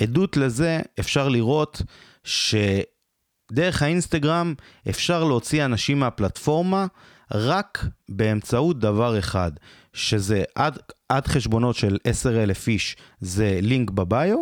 עדות 0.00 0.36
לזה 0.36 0.80
אפשר 1.00 1.28
לראות 1.28 1.82
שדרך 2.24 3.82
האינסטגרם 3.82 4.54
אפשר 4.88 5.24
להוציא 5.24 5.64
אנשים 5.64 5.98
מהפלטפורמה 5.98 6.86
רק 7.34 7.86
באמצעות 8.08 8.78
דבר 8.78 9.18
אחד, 9.18 9.52
שזה 9.96 10.44
עד, 10.54 10.78
עד 11.08 11.26
חשבונות 11.26 11.76
של 11.76 11.98
10,000 12.04 12.68
איש 12.68 12.96
זה 13.20 13.58
לינק 13.62 13.90
ב 13.90 14.00
bio, 14.00 14.38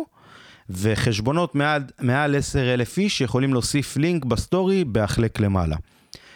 וחשבונות 0.69 1.55
מעל, 1.55 1.83
מעל 2.01 2.35
10,000 2.35 2.97
איש 2.97 3.21
יכולים 3.21 3.53
להוסיף 3.53 3.97
לינק 3.97 4.25
בסטורי 4.25 4.83
בחלק 4.83 5.39
למעלה. 5.39 5.75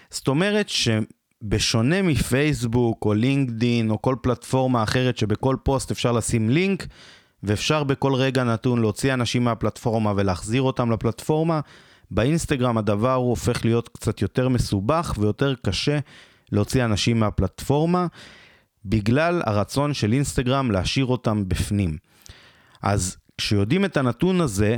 זאת 0.10 0.28
אומרת 0.28 0.70
שבשונה 0.70 2.02
מפייסבוק 2.02 3.06
או 3.06 3.14
לינקדין 3.14 3.90
או 3.90 4.02
כל 4.02 4.16
פלטפורמה 4.22 4.84
אחרת 4.84 5.18
שבכל 5.18 5.56
פוסט 5.64 5.92
אפשר 5.92 6.12
לשים 6.12 6.50
לינק, 6.50 6.88
ואפשר 7.44 7.84
בכל 7.84 8.14
רגע 8.14 8.44
נתון 8.44 8.82
להוציא 8.82 9.14
אנשים 9.14 9.44
מהפלטפורמה 9.44 10.14
ולהחזיר 10.16 10.62
אותם 10.62 10.92
לפלטפורמה, 10.92 11.60
באינסטגרם 12.12 12.78
הדבר 12.78 13.14
הוא 13.14 13.30
הופך 13.30 13.66
להיות 13.66 13.90
קצת 13.90 14.22
יותר 14.22 14.50
מסובך 14.50 15.14
ויותר 15.20 15.54
קשה 15.66 16.00
להוציא 16.52 16.86
אנשים 16.86 17.20
מהפלטפורמה, 17.20 18.08
בגלל 18.86 19.42
הרצון 19.46 19.94
של 19.94 20.14
אינסטגרם 20.14 20.72
להשאיר 20.72 21.06
אותם 21.06 21.44
בפנים. 21.48 21.98
אז 22.82 23.18
כשיודעים 23.38 23.86
את 23.86 23.98
הנתון 23.98 24.42
הזה, 24.42 24.78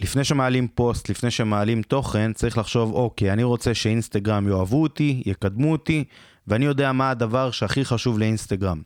לפני 0.00 0.24
שמעלים 0.24 0.68
פוסט, 0.68 1.08
לפני 1.08 1.30
שמעלים 1.30 1.82
תוכן, 1.82 2.32
צריך 2.32 2.58
לחשוב, 2.58 2.92
אוקיי, 2.92 3.32
אני 3.32 3.42
רוצה 3.42 3.74
שאינסטגרם 3.74 4.48
יאהבו 4.48 4.82
אותי, 4.82 5.22
יקדמו 5.26 5.72
אותי, 5.72 6.04
ואני 6.46 6.64
יודע 6.64 6.92
מה 6.92 7.10
הדבר 7.10 7.50
שהכי 7.50 7.84
חשוב 7.84 8.18
לאינסטגרם. 8.18 8.82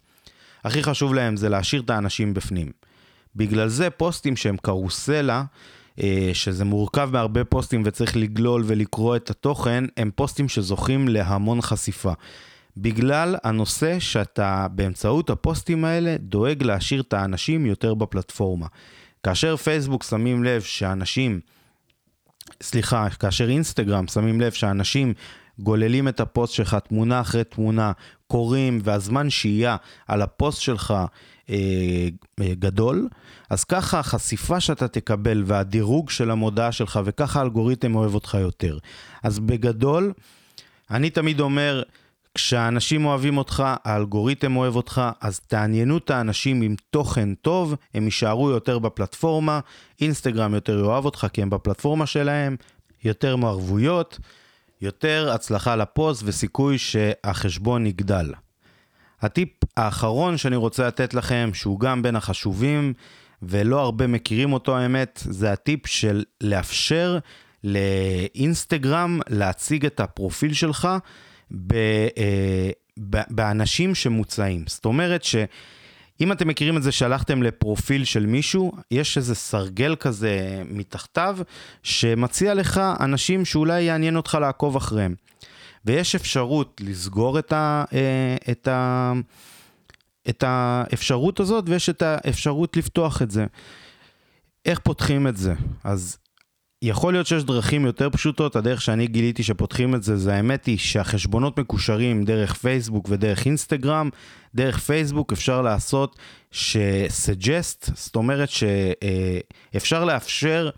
הכי 0.64 0.82
חשוב 0.82 1.14
להם 1.14 1.36
זה 1.36 1.48
להשאיר 1.48 1.82
את 1.82 1.90
האנשים 1.90 2.34
בפנים. 2.34 2.72
בגלל 3.36 3.68
זה 3.68 3.90
פוסטים 3.90 4.36
שהם 4.36 4.56
קרוסלה, 4.56 5.44
אה, 6.02 6.30
שזה 6.32 6.64
מורכב 6.64 7.08
מהרבה 7.12 7.44
פוסטים 7.44 7.82
וצריך 7.84 8.16
לגלול 8.16 8.62
ולקרוא 8.66 9.16
את 9.16 9.30
התוכן, 9.30 9.84
הם 9.96 10.10
פוסטים 10.14 10.48
שזוכים 10.48 11.08
להמון 11.08 11.60
חשיפה. 11.60 12.12
בגלל 12.80 13.36
הנושא 13.44 14.00
שאתה 14.00 14.66
באמצעות 14.70 15.30
הפוסטים 15.30 15.84
האלה 15.84 16.16
דואג 16.18 16.62
להשאיר 16.62 17.00
את 17.00 17.12
האנשים 17.12 17.66
יותר 17.66 17.94
בפלטפורמה. 17.94 18.66
כאשר 19.22 19.56
פייסבוק 19.56 20.02
שמים 20.02 20.44
לב 20.44 20.62
שאנשים, 20.62 21.40
סליחה, 22.62 23.08
כאשר 23.10 23.48
אינסטגרם 23.48 24.06
שמים 24.06 24.40
לב 24.40 24.52
שאנשים 24.52 25.14
גוללים 25.58 26.08
את 26.08 26.20
הפוסט 26.20 26.54
שלך 26.54 26.76
תמונה 26.88 27.20
אחרי 27.20 27.44
תמונה, 27.44 27.92
קוראים 28.26 28.80
והזמן 28.84 29.30
שהייה 29.30 29.76
על 30.08 30.22
הפוסט 30.22 30.60
שלך 30.60 30.94
אה, 31.50 31.56
אה, 32.40 32.54
גדול, 32.54 33.08
אז 33.50 33.64
ככה 33.64 33.98
החשיפה 33.98 34.60
שאתה 34.60 34.88
תקבל 34.88 35.42
והדירוג 35.46 36.10
של 36.10 36.30
המודעה 36.30 36.72
שלך 36.72 37.00
וככה 37.04 37.40
האלגוריתם 37.40 37.94
אוהב 37.94 38.14
אותך 38.14 38.36
יותר. 38.40 38.78
אז 39.22 39.38
בגדול, 39.38 40.12
אני 40.90 41.10
תמיד 41.10 41.40
אומר, 41.40 41.82
כשאנשים 42.38 43.06
אוהבים 43.06 43.38
אותך, 43.38 43.64
האלגוריתם 43.84 44.56
אוהב 44.56 44.76
אותך, 44.76 45.02
אז 45.20 45.40
תעניינו 45.40 45.98
את 45.98 46.10
האנשים 46.10 46.62
עם 46.62 46.74
תוכן 46.90 47.34
טוב, 47.34 47.74
הם 47.94 48.04
יישארו 48.04 48.50
יותר 48.50 48.78
בפלטפורמה, 48.78 49.60
אינסטגרם 50.00 50.54
יותר 50.54 50.84
יאהב 50.84 51.04
אותך 51.04 51.26
כי 51.32 51.42
הם 51.42 51.50
בפלטפורמה 51.50 52.06
שלהם, 52.06 52.56
יותר 53.04 53.36
מערבויות, 53.36 54.18
יותר 54.80 55.30
הצלחה 55.34 55.76
לפוסט 55.76 56.22
וסיכוי 56.24 56.78
שהחשבון 56.78 57.86
יגדל. 57.86 58.32
הטיפ 59.20 59.48
האחרון 59.76 60.36
שאני 60.36 60.56
רוצה 60.56 60.86
לתת 60.86 61.14
לכם, 61.14 61.50
שהוא 61.54 61.80
גם 61.80 62.02
בין 62.02 62.16
החשובים, 62.16 62.92
ולא 63.42 63.80
הרבה 63.80 64.06
מכירים 64.06 64.52
אותו 64.52 64.76
האמת, 64.76 65.22
זה 65.24 65.52
הטיפ 65.52 65.86
של 65.86 66.24
לאפשר 66.40 67.18
לאינסטגרם 67.64 69.20
להציג 69.28 69.86
את 69.86 70.00
הפרופיל 70.00 70.52
שלך 70.52 70.88
ב, 71.50 71.74
אה, 72.18 72.70
באנשים 73.30 73.94
שמוצעים. 73.94 74.64
זאת 74.66 74.84
אומרת 74.84 75.24
שאם 75.24 76.32
אתם 76.32 76.48
מכירים 76.48 76.76
את 76.76 76.82
זה 76.82 76.92
שהלכתם 76.92 77.42
לפרופיל 77.42 78.04
של 78.04 78.26
מישהו, 78.26 78.72
יש 78.90 79.16
איזה 79.16 79.34
סרגל 79.34 79.96
כזה 79.96 80.62
מתחתיו, 80.70 81.38
שמציע 81.82 82.54
לך 82.54 82.80
אנשים 83.00 83.44
שאולי 83.44 83.82
יעניין 83.82 84.16
אותך 84.16 84.38
לעקוב 84.40 84.76
אחריהם. 84.76 85.14
ויש 85.84 86.14
אפשרות 86.14 86.80
לסגור 86.84 87.38
את, 87.38 87.52
ה, 87.52 87.84
אה, 87.92 88.36
את, 88.50 88.68
ה, 88.68 89.12
את 90.28 90.44
האפשרות 90.46 91.40
הזאת, 91.40 91.64
ויש 91.68 91.88
את 91.88 92.02
האפשרות 92.02 92.76
לפתוח 92.76 93.22
את 93.22 93.30
זה. 93.30 93.46
איך 94.64 94.78
פותחים 94.78 95.26
את 95.26 95.36
זה? 95.36 95.54
אז 95.84 96.18
יכול 96.82 97.12
להיות 97.12 97.26
שיש 97.26 97.44
דרכים 97.44 97.86
יותר 97.86 98.10
פשוטות, 98.10 98.56
הדרך 98.56 98.82
שאני 98.82 99.06
גיליתי 99.06 99.42
שפותחים 99.42 99.94
את 99.94 100.02
זה, 100.02 100.16
זה 100.16 100.34
האמת 100.34 100.66
היא 100.66 100.78
שהחשבונות 100.78 101.58
מקושרים 101.58 102.24
דרך 102.24 102.54
פייסבוק 102.54 103.06
ודרך 103.10 103.46
אינסטגרם. 103.46 104.10
דרך 104.54 104.78
פייסבוק 104.78 105.32
אפשר 105.32 105.62
לעשות 105.62 106.16
ש-suggest, 106.50 107.90
זאת 107.94 108.16
אומרת 108.16 108.48
שאפשר 108.50 110.04
לאפשר 110.04 110.70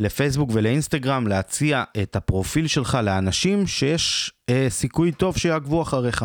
לפייסבוק 0.00 0.50
ולאינסטגרם 0.52 1.26
להציע 1.26 1.84
את 2.02 2.16
הפרופיל 2.16 2.66
שלך 2.66 2.98
לאנשים 3.02 3.66
שיש 3.66 4.32
אה, 4.48 4.66
סיכוי 4.68 5.12
טוב 5.12 5.36
שיעקבו 5.36 5.82
אחריך. 5.82 6.24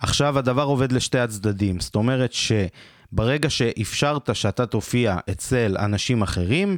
עכשיו 0.00 0.38
הדבר 0.38 0.62
עובד 0.64 0.92
לשתי 0.92 1.18
הצדדים, 1.18 1.80
זאת 1.80 1.94
אומרת 1.94 2.32
שברגע 2.32 3.50
שאפשרת 3.50 4.36
שאתה 4.36 4.66
תופיע 4.66 5.18
אצל 5.30 5.76
אנשים 5.78 6.22
אחרים, 6.22 6.76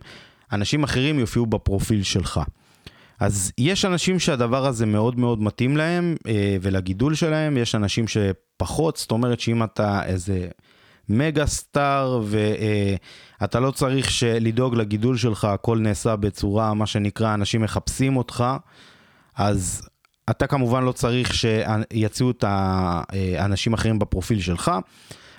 אנשים 0.53 0.85
אחרים 0.85 1.19
יופיעו 1.19 1.47
בפרופיל 1.47 2.03
שלך. 2.03 2.41
אז 3.21 3.53
יש 3.59 3.85
אנשים 3.85 4.19
שהדבר 4.19 4.67
הזה 4.67 4.87
מאוד 4.87 5.19
מאוד 5.19 5.43
מתאים 5.43 5.77
להם 5.77 6.17
אה, 6.27 6.57
ולגידול 6.63 7.15
שלהם, 7.15 7.57
יש 7.57 7.75
אנשים 7.75 8.05
שפחות, 8.09 8.97
זאת 8.97 9.11
אומרת 9.11 9.41
שאם 9.41 9.65
אתה 9.65 10.05
איזה 10.05 10.49
מגה 11.09 11.47
סטאר 11.47 12.23
ואתה 13.41 13.59
אה, 13.59 13.63
לא 13.63 13.71
צריך 13.71 14.09
לדאוג 14.41 14.75
לגידול 14.75 15.17
שלך, 15.17 15.45
הכל 15.45 15.79
נעשה 15.79 16.17
בצורה, 16.17 16.75
מה 16.75 16.87
שנקרא, 16.87 17.35
אנשים 17.35 17.63
מחפשים 17.63 18.17
אותך, 18.17 18.45
אז 19.37 19.89
אתה 20.31 20.47
כמובן 20.47 20.85
לא 20.85 20.93
צריך 20.93 21.35
שיציעו 21.35 22.31
את 22.31 22.45
האנשים 22.49 23.73
אחרים 23.73 23.99
בפרופיל 23.99 24.41
שלך, 24.41 24.71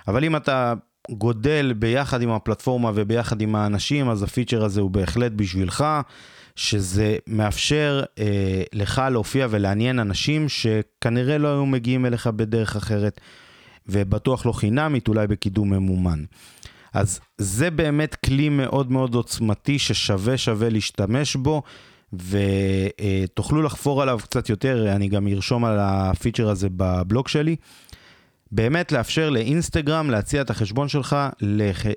אבל 0.07 0.23
אם 0.23 0.35
אתה 0.35 0.73
גודל 1.11 1.73
ביחד 1.73 2.21
עם 2.21 2.29
הפלטפורמה 2.29 2.91
וביחד 2.95 3.41
עם 3.41 3.55
האנשים, 3.55 4.09
אז 4.09 4.23
הפיצ'ר 4.23 4.63
הזה 4.63 4.81
הוא 4.81 4.91
בהחלט 4.91 5.31
בשבילך, 5.31 5.85
שזה 6.55 7.17
מאפשר 7.27 8.03
אה, 8.19 8.63
לך 8.73 9.01
להופיע 9.11 9.47
ולעניין 9.49 9.99
אנשים 9.99 10.49
שכנראה 10.49 11.37
לא 11.37 11.47
היו 11.47 11.65
מגיעים 11.65 12.05
אליך 12.05 12.27
בדרך 12.27 12.75
אחרת, 12.75 13.21
ובטוח 13.87 14.45
לא 14.45 14.51
חינמית, 14.51 15.07
אולי 15.07 15.27
בקידום 15.27 15.69
ממומן. 15.69 16.23
אז 16.93 17.19
זה 17.37 17.71
באמת 17.71 18.15
כלי 18.15 18.49
מאוד 18.49 18.91
מאוד 18.91 19.15
עוצמתי 19.15 19.79
ששווה 19.79 20.37
שווה 20.37 20.69
להשתמש 20.69 21.35
בו. 21.35 21.61
ותוכלו 22.13 23.61
לחפור 23.61 24.01
עליו 24.01 24.19
קצת 24.23 24.49
יותר, 24.49 24.95
אני 24.95 25.07
גם 25.07 25.27
ארשום 25.27 25.65
על 25.65 25.77
הפיצ'ר 25.81 26.49
הזה 26.49 26.67
בבלוג 26.71 27.27
שלי. 27.27 27.55
באמת 28.55 28.91
לאפשר 28.91 29.29
לאינסטגרם 29.29 30.09
להציע 30.09 30.41
את 30.41 30.49
החשבון 30.49 30.87
שלך 30.87 31.15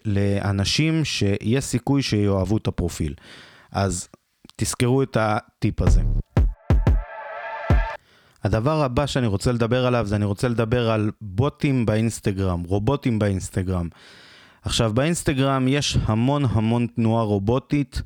לאנשים 0.04 1.04
שיש 1.04 1.64
סיכוי 1.64 2.02
שיאהבו 2.02 2.56
את 2.56 2.66
הפרופיל. 2.66 3.14
אז 3.72 4.08
תזכרו 4.56 5.02
את 5.02 5.16
הטיפ 5.20 5.82
הזה. 5.82 6.00
הדבר 8.44 8.82
הבא 8.82 9.06
שאני 9.06 9.26
רוצה 9.26 9.52
לדבר 9.52 9.86
עליו 9.86 10.06
זה 10.06 10.16
אני 10.16 10.24
רוצה 10.24 10.48
לדבר 10.48 10.90
על 10.90 11.10
בוטים 11.20 11.86
באינסטגרם, 11.86 12.62
רובוטים 12.62 13.18
באינסטגרם. 13.18 13.88
עכשיו 14.62 14.92
באינסטגרם 14.94 15.68
יש 15.68 15.98
המון 16.04 16.44
המון 16.44 16.86
תנועה 16.86 17.24
רובוטית. 17.24 18.02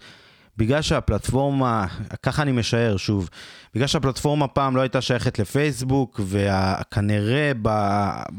בגלל 0.60 0.82
שהפלטפורמה, 0.82 1.86
ככה 2.22 2.42
אני 2.42 2.52
משער 2.52 2.96
שוב, 2.96 3.28
בגלל 3.74 3.86
שהפלטפורמה 3.86 4.48
פעם 4.48 4.76
לא 4.76 4.80
הייתה 4.80 5.00
שייכת 5.00 5.38
לפייסבוק, 5.38 6.20
וכנראה 6.26 7.52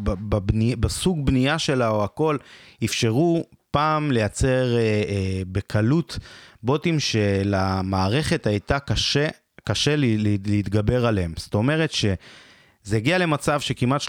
בבני, 0.04 0.76
בסוג 0.76 1.26
בנייה 1.26 1.60
שלה 1.60 1.90
או 1.90 2.04
הכל, 2.04 2.38
אפשרו 2.84 3.44
פעם 3.72 4.12
לייצר 4.12 4.76
אה, 4.76 4.80
אה, 4.80 5.42
בקלות 5.52 6.20
בוטים 6.64 7.00
שלמערכת 7.00 8.48
הייתה 8.48 8.80
קשה, 8.80 9.28
קשה 9.64 9.96
לי, 9.96 10.18
לי, 10.18 10.38
להתגבר 10.46 11.06
עליהם. 11.06 11.34
זאת 11.38 11.54
אומרת 11.54 11.92
ש... 11.92 12.06
זה 12.84 12.98
הגיע 12.98 13.18
למצב 13.18 13.60
שכמעט 13.60 14.02
30% 14.02 14.06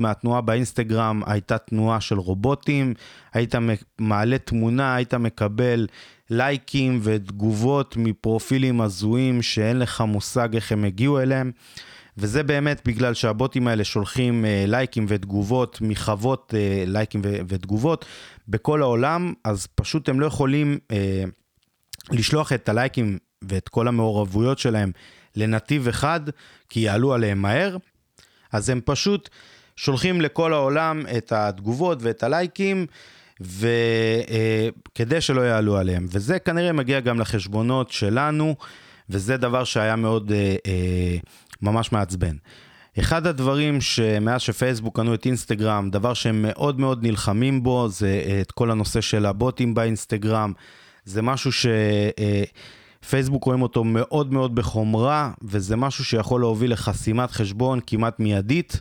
מהתנועה 0.00 0.40
באינסטגרם 0.40 1.22
הייתה 1.26 1.58
תנועה 1.58 2.00
של 2.00 2.18
רובוטים, 2.18 2.94
היית 3.34 3.54
מעלה 3.98 4.38
תמונה, 4.38 4.94
היית 4.94 5.14
מקבל 5.14 5.86
לייקים 6.30 7.00
ותגובות 7.02 7.96
מפרופילים 7.96 8.80
הזויים 8.80 9.42
שאין 9.42 9.78
לך 9.78 10.00
מושג 10.00 10.54
איך 10.54 10.72
הם 10.72 10.84
הגיעו 10.84 11.20
אליהם. 11.20 11.50
וזה 12.18 12.42
באמת 12.42 12.82
בגלל 12.84 13.14
שהבוטים 13.14 13.68
האלה 13.68 13.84
שולחים 13.84 14.44
אה, 14.44 14.64
לייקים 14.66 15.06
ותגובות 15.08 15.78
מחוות 15.80 16.54
אה, 16.56 16.84
לייקים 16.86 17.20
ותגובות 17.24 18.04
בכל 18.48 18.82
העולם, 18.82 19.32
אז 19.44 19.66
פשוט 19.66 20.08
הם 20.08 20.20
לא 20.20 20.26
יכולים 20.26 20.78
אה, 20.90 21.24
לשלוח 22.10 22.52
את 22.52 22.68
הלייקים 22.68 23.18
ואת 23.42 23.68
כל 23.68 23.88
המעורבויות 23.88 24.58
שלהם 24.58 24.92
לנתיב 25.36 25.88
אחד, 25.88 26.20
כי 26.68 26.80
יעלו 26.80 27.14
עליהם 27.14 27.42
מהר. 27.42 27.76
אז 28.52 28.70
הם 28.70 28.80
פשוט 28.84 29.28
שולחים 29.76 30.20
לכל 30.20 30.52
העולם 30.52 31.02
את 31.16 31.32
התגובות 31.32 31.98
ואת 32.02 32.22
הלייקים, 32.22 32.86
וכדי 33.40 35.20
שלא 35.20 35.40
יעלו 35.40 35.76
עליהם. 35.76 36.06
וזה 36.10 36.38
כנראה 36.38 36.72
מגיע 36.72 37.00
גם 37.00 37.20
לחשבונות 37.20 37.90
שלנו, 37.90 38.56
וזה 39.10 39.36
דבר 39.36 39.64
שהיה 39.64 39.96
מאוד 39.96 40.32
ממש 41.62 41.92
מעצבן. 41.92 42.36
אחד 42.98 43.26
הדברים 43.26 43.80
שמאז 43.80 44.40
שפייסבוק 44.40 44.96
קנו 44.96 45.14
את 45.14 45.26
אינסטגרם, 45.26 45.90
דבר 45.90 46.14
שהם 46.14 46.42
מאוד 46.42 46.80
מאוד 46.80 47.02
נלחמים 47.02 47.62
בו, 47.62 47.88
זה 47.88 48.22
את 48.40 48.52
כל 48.52 48.70
הנושא 48.70 49.00
של 49.00 49.26
הבוטים 49.26 49.74
באינסטגרם. 49.74 50.52
זה 51.04 51.22
משהו 51.22 51.50
שפייסבוק 53.02 53.44
רואים 53.44 53.62
אותו 53.62 53.84
מאוד 53.84 54.32
מאוד 54.32 54.54
בחומרה, 54.54 55.30
וזה 55.42 55.76
משהו 55.76 56.04
שיכול 56.04 56.40
להוביל 56.40 56.72
לחסימת 56.72 57.30
חשבון 57.30 57.80
כמעט 57.86 58.20
מיידית. 58.20 58.80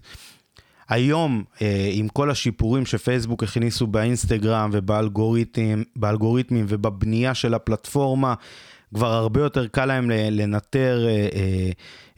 היום, 0.90 1.44
עם 1.92 2.08
כל 2.08 2.32
השיפורים 2.32 2.86
שפייסבוק 2.86 3.44
הכניסו 3.44 3.88
באינסטגרם 3.88 4.70
ובאלגוריתמים 4.74 6.66
ובבנייה 6.68 7.34
של 7.34 7.54
הפלטפורמה, 7.54 8.34
כבר 8.96 9.14
הרבה 9.14 9.42
יותר 9.42 9.68
קל 9.68 9.86
להם 9.86 10.10
לנטר 10.12 11.06
אה, 11.08 11.12
אה, 11.12 11.70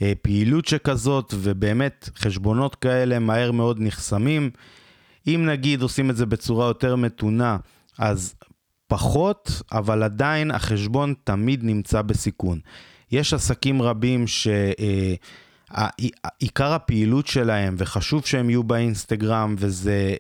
אה, 0.02 0.14
פעילות 0.22 0.66
שכזאת, 0.66 1.34
ובאמת 1.38 2.10
חשבונות 2.18 2.76
כאלה 2.76 3.20
מהר 3.20 3.52
מאוד 3.52 3.78
נחסמים. 3.80 4.50
אם 5.28 5.46
נגיד 5.46 5.82
עושים 5.82 6.10
את 6.10 6.18
זה 6.18 6.26
בצורה 6.26 6.68
יותר 6.68 6.96
מתונה, 6.96 7.58
אז 7.98 8.36
פחות, 8.88 9.62
אבל 9.72 10.04
עדיין 10.04 10.52
החשבון 10.52 11.14
תמיד 11.24 11.64
נמצא 11.64 12.02
בסיכון. 12.02 12.60
יש 13.12 13.34
עסקים 13.34 13.82
רבים 13.82 14.26
שעיקר 15.68 16.74
הפעילות 16.74 17.28
שלהם, 17.28 17.76
וחשוב 17.78 18.26
שהם 18.26 18.50
יהיו 18.50 18.64
באינסטגרם, 18.64 19.56
וזה 19.58 20.16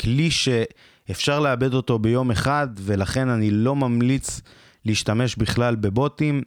כלי 0.00 0.30
שאפשר 0.30 1.40
לאבד 1.40 1.74
אותו 1.74 1.98
ביום 1.98 2.30
אחד, 2.30 2.68
ולכן 2.78 3.28
אני 3.28 3.50
לא 3.50 3.76
ממליץ 3.76 4.40
להשתמש 4.84 5.36
בכלל 5.36 5.76
בבוטים. 5.76 6.42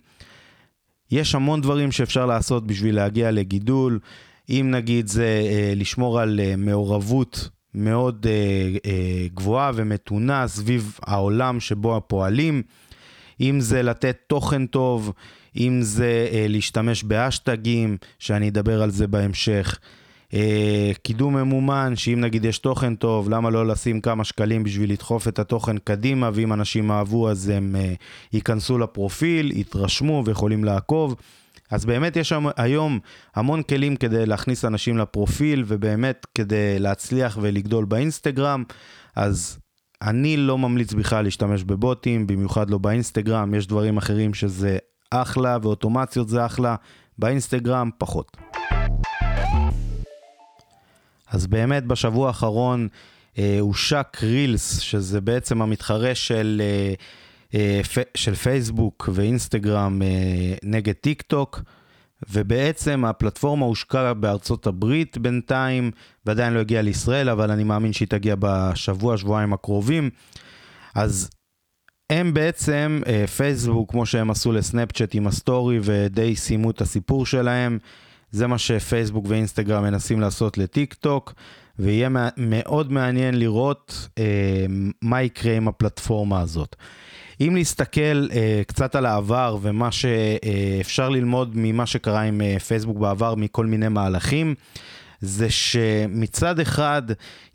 יש 1.12 1.36
המון 1.36 1.62
דברים 1.62 1.92
שאפשר 1.92 2.26
לעשות 2.26 2.68
בשביל 2.68 2.96
להגיע 2.96 3.32
לגידול. 3.32 4.00
אם 4.50 4.68
נגיד 4.72 5.08
זה 5.08 5.42
אה, 5.50 5.74
לשמור 5.76 6.20
על 6.20 6.40
אה, 6.40 6.56
מעורבות 6.58 7.50
מאוד 7.75 8.25
אה, 8.29 8.32
אה, 8.91 9.27
גבוהה 9.34 9.71
ומתונה 9.75 10.47
סביב 10.47 10.99
העולם 11.01 11.60
שבו 11.60 11.97
הפועלים, 11.97 12.63
אם 13.41 13.60
זה 13.60 13.82
לתת 13.82 14.17
תוכן 14.27 14.65
טוב, 14.65 15.13
אם 15.58 15.79
זה 15.82 16.27
אה, 16.32 16.45
להשתמש 16.49 17.03
באשטגים, 17.03 17.97
שאני 18.19 18.49
אדבר 18.49 18.82
על 18.82 18.89
זה 18.89 19.08
בהמשך. 19.08 19.79
אה, 20.34 20.91
קידום 21.03 21.36
ממומן, 21.36 21.95
שאם 21.95 22.19
נגיד 22.19 22.45
יש 22.45 22.60
תוכן 22.60 22.95
טוב, 22.95 23.29
למה 23.29 23.49
לא 23.49 23.67
לשים 23.67 24.01
כמה 24.01 24.23
שקלים 24.23 24.63
בשביל 24.63 24.91
לדחוף 24.91 25.27
את 25.27 25.39
התוכן 25.39 25.77
קדימה, 25.77 26.29
ואם 26.34 26.53
אנשים 26.53 26.91
אהבו 26.91 27.29
אז 27.29 27.49
הם 27.49 27.75
אה, 27.75 27.93
ייכנסו 28.34 28.77
לפרופיל, 28.77 29.51
יתרשמו 29.51 30.23
ויכולים 30.25 30.63
לעקוב. 30.63 31.15
אז 31.71 31.86
באמת 31.86 32.15
יש 32.15 32.34
היום 32.58 32.99
המון 33.36 33.63
כלים 33.63 33.95
כדי 33.95 34.25
להכניס 34.25 34.65
אנשים 34.65 34.97
לפרופיל, 34.97 35.63
ובאמת 35.67 36.25
כדי 36.36 36.79
להצליח 36.79 37.38
ולגדול 37.41 37.86
באינסטגרם, 37.86 38.63
אז 39.15 39.60
אני 40.01 40.38
לא 40.38 40.58
ממליץ 40.58 40.93
בכלל 40.93 41.23
להשתמש 41.23 41.63
בבוטים, 41.63 42.27
במיוחד 42.27 42.69
לא 42.69 42.77
באינסטגרם, 42.77 43.53
יש 43.53 43.67
דברים 43.67 43.97
אחרים 43.97 44.34
שזה 44.34 44.77
אחלה, 45.12 45.58
ואוטומציות 45.62 46.29
זה 46.29 46.45
אחלה, 46.45 46.75
באינסטגרם 47.17 47.89
פחות. 47.97 48.38
אז 51.32 51.47
באמת 51.47 51.86
בשבוע 51.86 52.27
האחרון 52.27 52.88
אה, 53.38 53.58
הושק 53.60 54.17
רילס, 54.23 54.79
שזה 54.79 55.21
בעצם 55.21 55.62
המתחרה 55.62 56.15
של, 56.15 56.62
אה, 56.63 56.93
של 58.16 58.36
פייסבוק 58.36 59.10
ואינסטגרם 59.14 60.02
אה, 60.02 60.56
נגד 60.64 60.94
טיק 60.94 61.22
טוק, 61.22 61.62
ובעצם 62.30 63.06
הפלטפורמה 63.06 63.66
הושקה 63.66 64.14
בארצות 64.14 64.68
הברית 64.68 65.18
בינתיים, 65.18 65.92
ועדיין 66.26 66.54
לא 66.54 66.60
הגיעה 66.60 66.82
לישראל, 66.82 67.30
אבל 67.30 67.52
אני 67.52 67.64
מאמין 67.64 67.94
שהיא 67.94 68.08
תגיע 68.08 68.36
בשבוע, 68.40 69.18
שבועיים 69.18 69.54
הקרובים. 69.54 70.10
אז 70.96 71.30
הם 72.10 72.34
בעצם, 72.34 73.02
אה, 73.08 73.28
פייסבוק, 73.28 73.92
כמו 73.92 74.06
שהם 74.06 74.30
עשו 74.32 74.52
לסנאפצ'אט 74.52 75.16
עם 75.16 75.28
הסטורי, 75.28 75.80
ודי 75.84 76.36
סיימו 76.36 76.72
את 76.72 76.82
הסיפור 76.82 77.26
שלהם. 77.26 77.78
זה 78.32 78.48
מה 78.48 78.58
שפייסבוק 78.58 79.26
ואינסטגרם 79.28 79.84
מנסים 79.84 80.20
לעשות 80.20 80.58
לטיק 80.58 80.94
טוק, 80.94 81.34
ויהיה 81.80 82.10
מאוד 82.38 82.92
מעניין 82.92 83.39
לראות 83.39 84.08
אה, 84.18 84.65
מה 85.02 85.22
יקרה 85.22 85.56
עם 85.56 85.68
הפלטפורמה 85.68 86.42
הזאת. 86.42 86.76
אם 87.42 87.58
נסתכל 87.58 88.28
אה, 88.32 88.62
קצת 88.68 88.96
על 88.96 89.06
העבר 89.06 89.58
ומה 89.62 89.92
שאפשר 89.92 91.04
אה, 91.04 91.10
ללמוד 91.10 91.52
ממה 91.56 91.86
שקרה 91.86 92.22
עם 92.22 92.42
אה, 92.42 92.60
פייסבוק 92.60 92.98
בעבר, 92.98 93.36
מכל 93.36 93.65
מיני 93.65 93.88
מהלכים, 93.88 94.56
זה 95.22 95.50
שמצד 95.50 96.60
אחד 96.60 97.02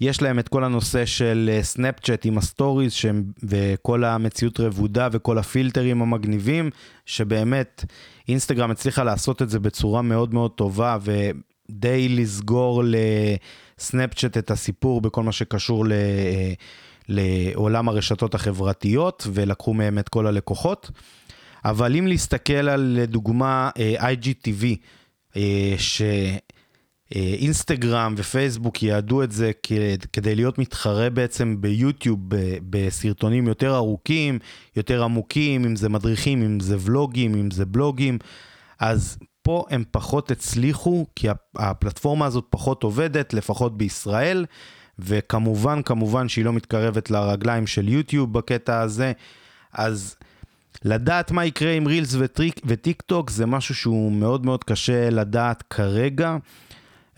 יש 0.00 0.22
להם 0.22 0.38
את 0.38 0.48
כל 0.48 0.64
הנושא 0.64 1.04
של 1.04 1.58
סנאפצ'אט 1.62 2.26
עם 2.26 2.38
ה 2.38 2.45
stories 2.45 2.92
שהם, 2.92 3.24
וכל 3.42 4.04
המציאות 4.04 4.60
רבודה 4.60 5.08
וכל 5.12 5.38
הפילטרים 5.38 6.02
המגניבים, 6.02 6.70
שבאמת 7.06 7.84
אינסטגרם 8.28 8.70
הצליחה 8.70 9.04
לעשות 9.04 9.42
את 9.42 9.50
זה 9.50 9.58
בצורה 9.60 10.02
מאוד 10.02 10.34
מאוד 10.34 10.50
טובה 10.50 10.98
ודי 11.68 12.08
לסגור 12.08 12.82
לסנאפצ'אט 12.86 14.38
את 14.38 14.50
הסיפור 14.50 15.00
בכל 15.00 15.22
מה 15.22 15.32
שקשור 15.32 15.86
ל... 15.86 15.92
לעולם 17.08 17.88
הרשתות 17.88 18.34
החברתיות 18.34 19.26
ולקחו 19.32 19.74
מהם 19.74 19.98
את 19.98 20.08
כל 20.08 20.26
הלקוחות. 20.26 20.90
אבל 21.64 21.96
אם 21.96 22.06
להסתכל 22.06 22.52
על 22.52 22.96
לדוגמה 23.00 23.70
IGTV, 23.98 24.64
ש... 25.78 26.02
אינסטגרם 27.14 28.14
ופייסבוק 28.16 28.82
יעדו 28.82 29.22
את 29.22 29.32
זה 29.32 29.50
כדי 30.12 30.34
להיות 30.34 30.58
מתחרה 30.58 31.10
בעצם 31.10 31.56
ביוטיוב 31.60 32.20
בסרטונים 32.70 33.48
יותר 33.48 33.74
ארוכים, 33.74 34.38
יותר 34.76 35.04
עמוקים, 35.04 35.64
אם 35.64 35.76
זה 35.76 35.88
מדריכים, 35.88 36.42
אם 36.42 36.60
זה 36.60 36.76
ולוגים, 36.80 37.34
אם 37.34 37.50
זה 37.50 37.64
בלוגים, 37.64 38.18
אז 38.80 39.18
פה 39.44 39.64
הם 39.70 39.84
פחות 39.90 40.30
הצליחו, 40.30 41.06
כי 41.16 41.28
הפלטפורמה 41.56 42.26
הזאת 42.26 42.44
פחות 42.50 42.82
עובדת, 42.82 43.34
לפחות 43.34 43.78
בישראל, 43.78 44.46
וכמובן, 44.98 45.82
כמובן 45.82 46.28
שהיא 46.28 46.44
לא 46.44 46.52
מתקרבת 46.52 47.10
לרגליים 47.10 47.66
של 47.66 47.88
יוטיוב 47.88 48.32
בקטע 48.32 48.80
הזה, 48.80 49.12
אז... 49.72 50.16
לדעת 50.84 51.30
מה 51.30 51.44
יקרה 51.44 51.72
עם 51.72 51.86
רילס 51.86 52.16
וטיק 52.66 53.02
טוק 53.02 53.30
זה 53.30 53.46
משהו 53.46 53.74
שהוא 53.74 54.12
מאוד 54.12 54.46
מאוד 54.46 54.64
קשה 54.64 55.10
לדעת 55.10 55.62
כרגע. 55.70 56.36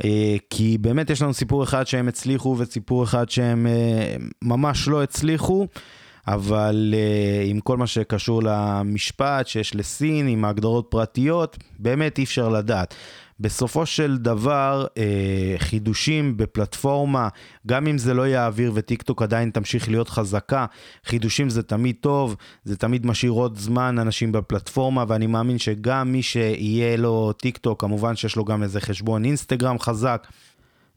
אה, 0.05 0.37
כי 0.51 0.79
באמת 0.81 1.11
יש 1.11 1.23
לנו 1.23 1.35
סיפור 1.35 1.65
אחד 1.65 1.87
שהם 1.87 2.09
הצליחו 2.09 2.57
וסיפור 2.59 3.05
אחד 3.05 3.31
שהם 3.31 3.67
אה, 3.67 4.17
ממש 4.43 4.89
לא 4.89 5.03
הצליחו, 5.03 5.67
אבל 6.27 6.95
אה, 6.97 7.43
עם 7.47 7.61
כל 7.61 7.77
מה 7.77 7.87
שקשור 7.87 8.43
למשפט 8.43 9.47
שיש 9.47 9.75
לסין, 9.75 10.29
עם 10.29 10.45
ההגדרות 10.45 10.87
פרטיות, 10.91 11.57
באמת 11.79 12.19
אי 12.19 12.25
אפשר 12.25 12.49
לדעת. 12.49 12.95
בסופו 13.41 13.87
של 13.87 14.17
דבר, 14.17 14.87
אה, 14.99 15.55
חידושים 15.59 16.37
בפלטפורמה, 16.37 17.29
גם 17.67 17.87
אם 17.87 17.99
זה 17.99 18.15
לא 18.15 18.27
יעביר 18.27 18.73
וטיקטוק 18.75 19.23
עדיין 19.23 19.51
תמשיך 19.51 19.89
להיות 19.89 20.09
חזקה, 20.09 20.67
חידושים 21.05 21.49
זה 21.49 21.62
תמיד 21.62 21.97
טוב, 22.01 22.37
זה 22.65 22.77
תמיד 22.77 23.07
משאיר 23.07 23.33
עוד 23.33 23.59
זמן 23.59 23.99
אנשים 23.99 24.33
בפלטפורמה, 24.33 25.05
ואני 25.09 25.27
מאמין 25.27 25.59
שגם 25.59 26.12
מי 26.12 26.23
שיהיה 26.23 26.97
לו 26.97 27.33
טיקטוק, 27.33 27.81
כמובן 27.81 28.17
שיש 28.17 28.37
לו 28.37 28.45
גם 28.45 28.62
איזה 28.62 28.81
חשבון 28.81 29.25
אינסטגרם 29.25 29.79
חזק. 29.79 30.27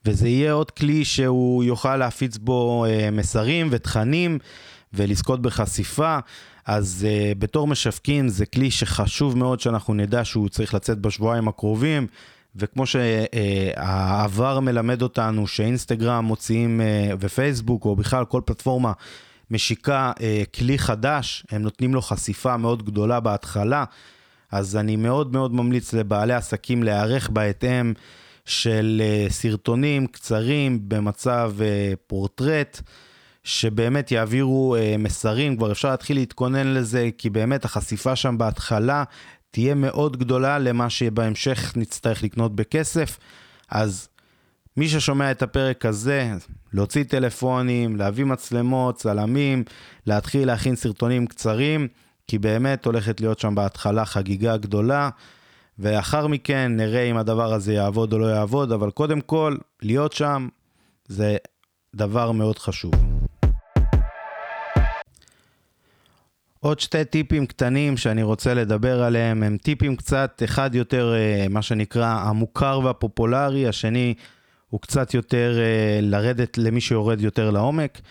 וזה 0.05 0.27
יהיה 0.27 0.51
עוד 0.51 0.71
כלי 0.71 1.05
שהוא 1.05 1.63
יוכל 1.63 1.97
להפיץ 1.97 2.37
בו 2.37 2.85
אה, 2.85 3.11
מסרים 3.11 3.67
ותכנים 3.71 4.39
ולזכות 4.93 5.41
בחשיפה. 5.41 6.19
אז 6.65 7.07
אה, 7.07 7.37
בתור 7.39 7.67
משווקים 7.67 8.27
זה 8.27 8.45
כלי 8.45 8.71
שחשוב 8.71 9.37
מאוד 9.37 9.59
שאנחנו 9.59 9.93
נדע 9.93 10.25
שהוא 10.25 10.49
צריך 10.49 10.73
לצאת 10.73 10.99
בשבועיים 10.99 11.47
הקרובים, 11.47 12.07
וכמו 12.55 12.85
שהעבר 12.85 14.57
uh, 14.57 14.59
מלמד 14.59 15.01
אותנו 15.01 15.47
שאינסטגרם 15.47 16.25
מוציאים 16.25 16.81
uh, 16.81 17.15
ופייסבוק, 17.19 17.85
או 17.85 17.95
בכלל 17.95 18.25
כל 18.25 18.41
פלטפורמה 18.45 18.91
משיקה 19.51 20.11
כלי 20.55 20.77
חדש, 20.77 21.45
הם 21.51 21.61
נותנים 21.61 21.93
לו 21.93 22.01
חשיפה 22.01 22.57
מאוד 22.57 22.85
גדולה 22.85 23.19
בהתחלה, 23.19 23.83
אז 24.51 24.75
אני 24.75 24.95
מאוד 24.95 25.33
מאוד 25.33 25.53
ממליץ 25.53 25.93
לבעלי 25.93 26.33
עסקים 26.33 26.83
להיערך 26.83 27.29
בהתאם 27.29 27.93
של 28.45 29.01
סרטונים 29.29 30.07
קצרים 30.07 30.79
במצב 30.87 31.53
פורטרט. 32.07 32.81
שבאמת 33.49 34.11
יעבירו 34.11 34.75
אה, 34.75 34.95
מסרים, 34.99 35.57
כבר 35.57 35.71
אפשר 35.71 35.89
להתחיל 35.89 36.17
להתכונן 36.17 36.67
לזה, 36.67 37.09
כי 37.17 37.29
באמת 37.29 37.65
החשיפה 37.65 38.15
שם 38.15 38.37
בהתחלה 38.37 39.03
תהיה 39.51 39.75
מאוד 39.75 40.17
גדולה 40.17 40.59
למה 40.59 40.89
שבהמשך 40.89 41.73
נצטרך 41.75 42.23
לקנות 42.23 42.55
בכסף. 42.55 43.17
אז 43.69 44.07
מי 44.77 44.89
ששומע 44.89 45.31
את 45.31 45.41
הפרק 45.41 45.85
הזה, 45.85 46.31
להוציא 46.73 47.03
טלפונים, 47.03 47.95
להביא 47.95 48.25
מצלמות, 48.25 48.95
צלמים, 48.95 49.63
להתחיל 50.05 50.47
להכין 50.47 50.75
סרטונים 50.75 51.27
קצרים, 51.27 51.87
כי 52.27 52.37
באמת 52.37 52.85
הולכת 52.85 53.21
להיות 53.21 53.39
שם 53.39 53.55
בהתחלה 53.55 54.05
חגיגה 54.05 54.57
גדולה, 54.57 55.09
ואחר 55.79 56.27
מכן 56.27 56.71
נראה 56.75 57.03
אם 57.03 57.17
הדבר 57.17 57.53
הזה 57.53 57.73
יעבוד 57.73 58.13
או 58.13 58.19
לא 58.19 58.25
יעבוד, 58.25 58.71
אבל 58.71 58.91
קודם 58.91 59.21
כל, 59.21 59.55
להיות 59.81 60.13
שם 60.13 60.47
זה 61.07 61.37
דבר 61.95 62.31
מאוד 62.31 62.59
חשוב. 62.59 63.18
עוד 66.59 66.79
שתי 66.79 67.05
טיפים 67.05 67.45
קטנים 67.45 67.97
שאני 67.97 68.23
רוצה 68.23 68.53
לדבר 68.53 69.03
עליהם, 69.03 69.43
הם 69.43 69.57
טיפים 69.57 69.95
קצת, 69.95 70.41
אחד 70.45 70.75
יותר 70.75 71.13
אה, 71.15 71.45
מה 71.49 71.61
שנקרא 71.61 72.05
המוכר 72.05 72.79
והפופולרי, 72.83 73.67
השני 73.67 74.13
הוא 74.69 74.81
קצת 74.81 75.13
יותר 75.13 75.57
אה, 75.59 75.99
לרדת 76.01 76.57
למי 76.57 76.81
שיורד 76.81 77.21
יותר 77.21 77.49
לעומק. 77.51 78.01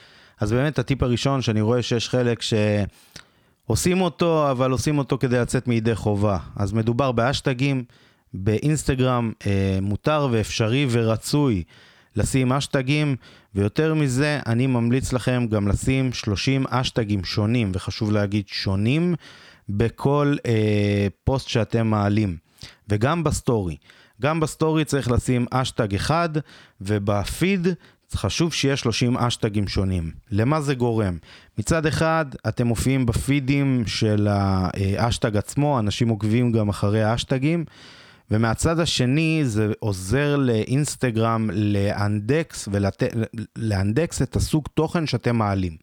אז 0.40 0.52
באמת 0.52 0.78
הטיפ 0.78 1.02
הראשון 1.02 1.42
שאני 1.42 1.60
רואה 1.60 1.82
שיש 1.82 2.08
חלק 2.08 2.42
שעושים 2.42 4.00
אותו, 4.00 4.50
אבל 4.50 4.70
עושים 4.70 4.98
אותו 4.98 5.18
כדי 5.18 5.38
לצאת 5.38 5.68
מידי 5.68 5.94
חובה. 5.94 6.38
אז 6.56 6.72
מדובר 6.72 7.12
באשטגים, 7.12 7.84
באינסטגרם 8.34 9.32
אה, 9.46 9.78
מותר 9.82 10.28
ואפשרי 10.30 10.86
ורצוי 10.90 11.62
לשים 12.18 12.52
אשטגים, 12.52 13.16
ויותר 13.54 13.94
מזה, 13.94 14.40
אני 14.46 14.66
ממליץ 14.66 15.12
לכם 15.12 15.46
גם 15.50 15.68
לשים 15.68 16.12
30 16.12 16.64
אשטגים 16.70 17.24
שונים, 17.24 17.70
וחשוב 17.74 18.12
להגיד 18.12 18.48
שונים, 18.48 19.14
בכל 19.68 20.36
אה, 20.46 21.06
פוסט 21.24 21.48
שאתם 21.48 21.86
מעלים, 21.86 22.36
וגם 22.88 23.24
בסטורי. 23.24 23.76
גם 24.22 24.40
בסטורי 24.40 24.84
צריך 24.84 25.10
לשים 25.10 25.46
אשטג 25.50 25.94
אחד, 25.94 26.28
ובפיד 26.80 27.68
חשוב 28.12 28.52
שיהיה 28.52 28.76
30 28.76 29.16
אשטגים 29.16 29.68
שונים. 29.68 30.10
למה 30.30 30.60
זה 30.60 30.74
גורם? 30.74 31.18
מצד 31.58 31.86
אחד, 31.86 32.26
אתם 32.48 32.66
מופיעים 32.66 33.06
בפידים 33.06 33.82
של 33.86 34.28
האשטג 34.30 35.36
עצמו, 35.36 35.78
אנשים 35.78 36.08
עוקבים 36.08 36.52
גם 36.52 36.68
אחרי 36.68 37.02
האשטגים. 37.02 37.64
ומהצד 38.30 38.80
השני 38.80 39.42
זה 39.44 39.72
עוזר 39.78 40.36
לאינסטגרם 40.36 41.50
לאנדקס 41.52 42.68
ולאנדקס 42.72 44.22
את 44.22 44.36
הסוג 44.36 44.64
תוכן 44.74 45.06
שאתם 45.06 45.36
מעלים. 45.36 45.76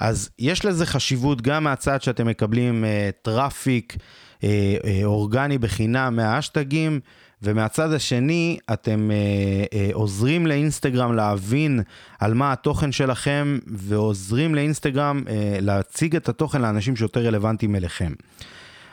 אז 0.00 0.30
יש 0.38 0.64
לזה 0.64 0.86
חשיבות 0.86 1.42
גם 1.42 1.64
מהצד 1.64 2.02
שאתם 2.02 2.26
מקבלים 2.26 2.84
אה, 2.84 3.12
traffic 3.22 3.96
אה, 3.96 4.40
אה, 4.40 4.44
אורגני 5.04 5.58
בחינם 5.58 6.16
מהאשטגים, 6.16 7.00
ומהצד 7.42 7.92
השני 7.92 8.58
אתם 8.72 9.10
אה, 9.10 9.74
אה, 9.74 9.94
עוזרים 9.94 10.46
לאינסטגרם 10.46 11.12
להבין 11.12 11.80
על 12.18 12.34
מה 12.34 12.52
התוכן 12.52 12.92
שלכם, 12.92 13.58
ועוזרים 13.66 14.54
לאינסטגרם 14.54 15.22
אה, 15.26 15.30
להציג 15.60 16.16
את 16.16 16.28
התוכן 16.28 16.62
לאנשים 16.62 16.96
שיותר 16.96 17.26
רלוונטיים 17.26 17.76
אליכם. 17.76 18.12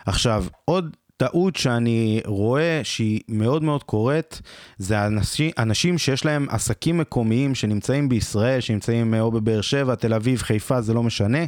עכשיו, 0.05 0.45
עוד 0.65 0.95
טעות 1.17 1.55
שאני 1.55 2.21
רואה 2.25 2.81
שהיא 2.83 3.21
מאוד 3.29 3.63
מאוד 3.63 3.83
קורית, 3.83 4.41
זה 4.77 5.05
אנשים, 5.05 5.51
אנשים 5.57 5.97
שיש 5.97 6.25
להם 6.25 6.47
עסקים 6.49 6.97
מקומיים 6.97 7.55
שנמצאים 7.55 8.09
בישראל, 8.09 8.59
שנמצאים 8.59 9.13
או 9.13 9.31
בבאר 9.31 9.61
שבע, 9.61 9.95
תל 9.95 10.13
אביב, 10.13 10.41
חיפה, 10.41 10.81
זה 10.81 10.93
לא 10.93 11.03
משנה. 11.03 11.45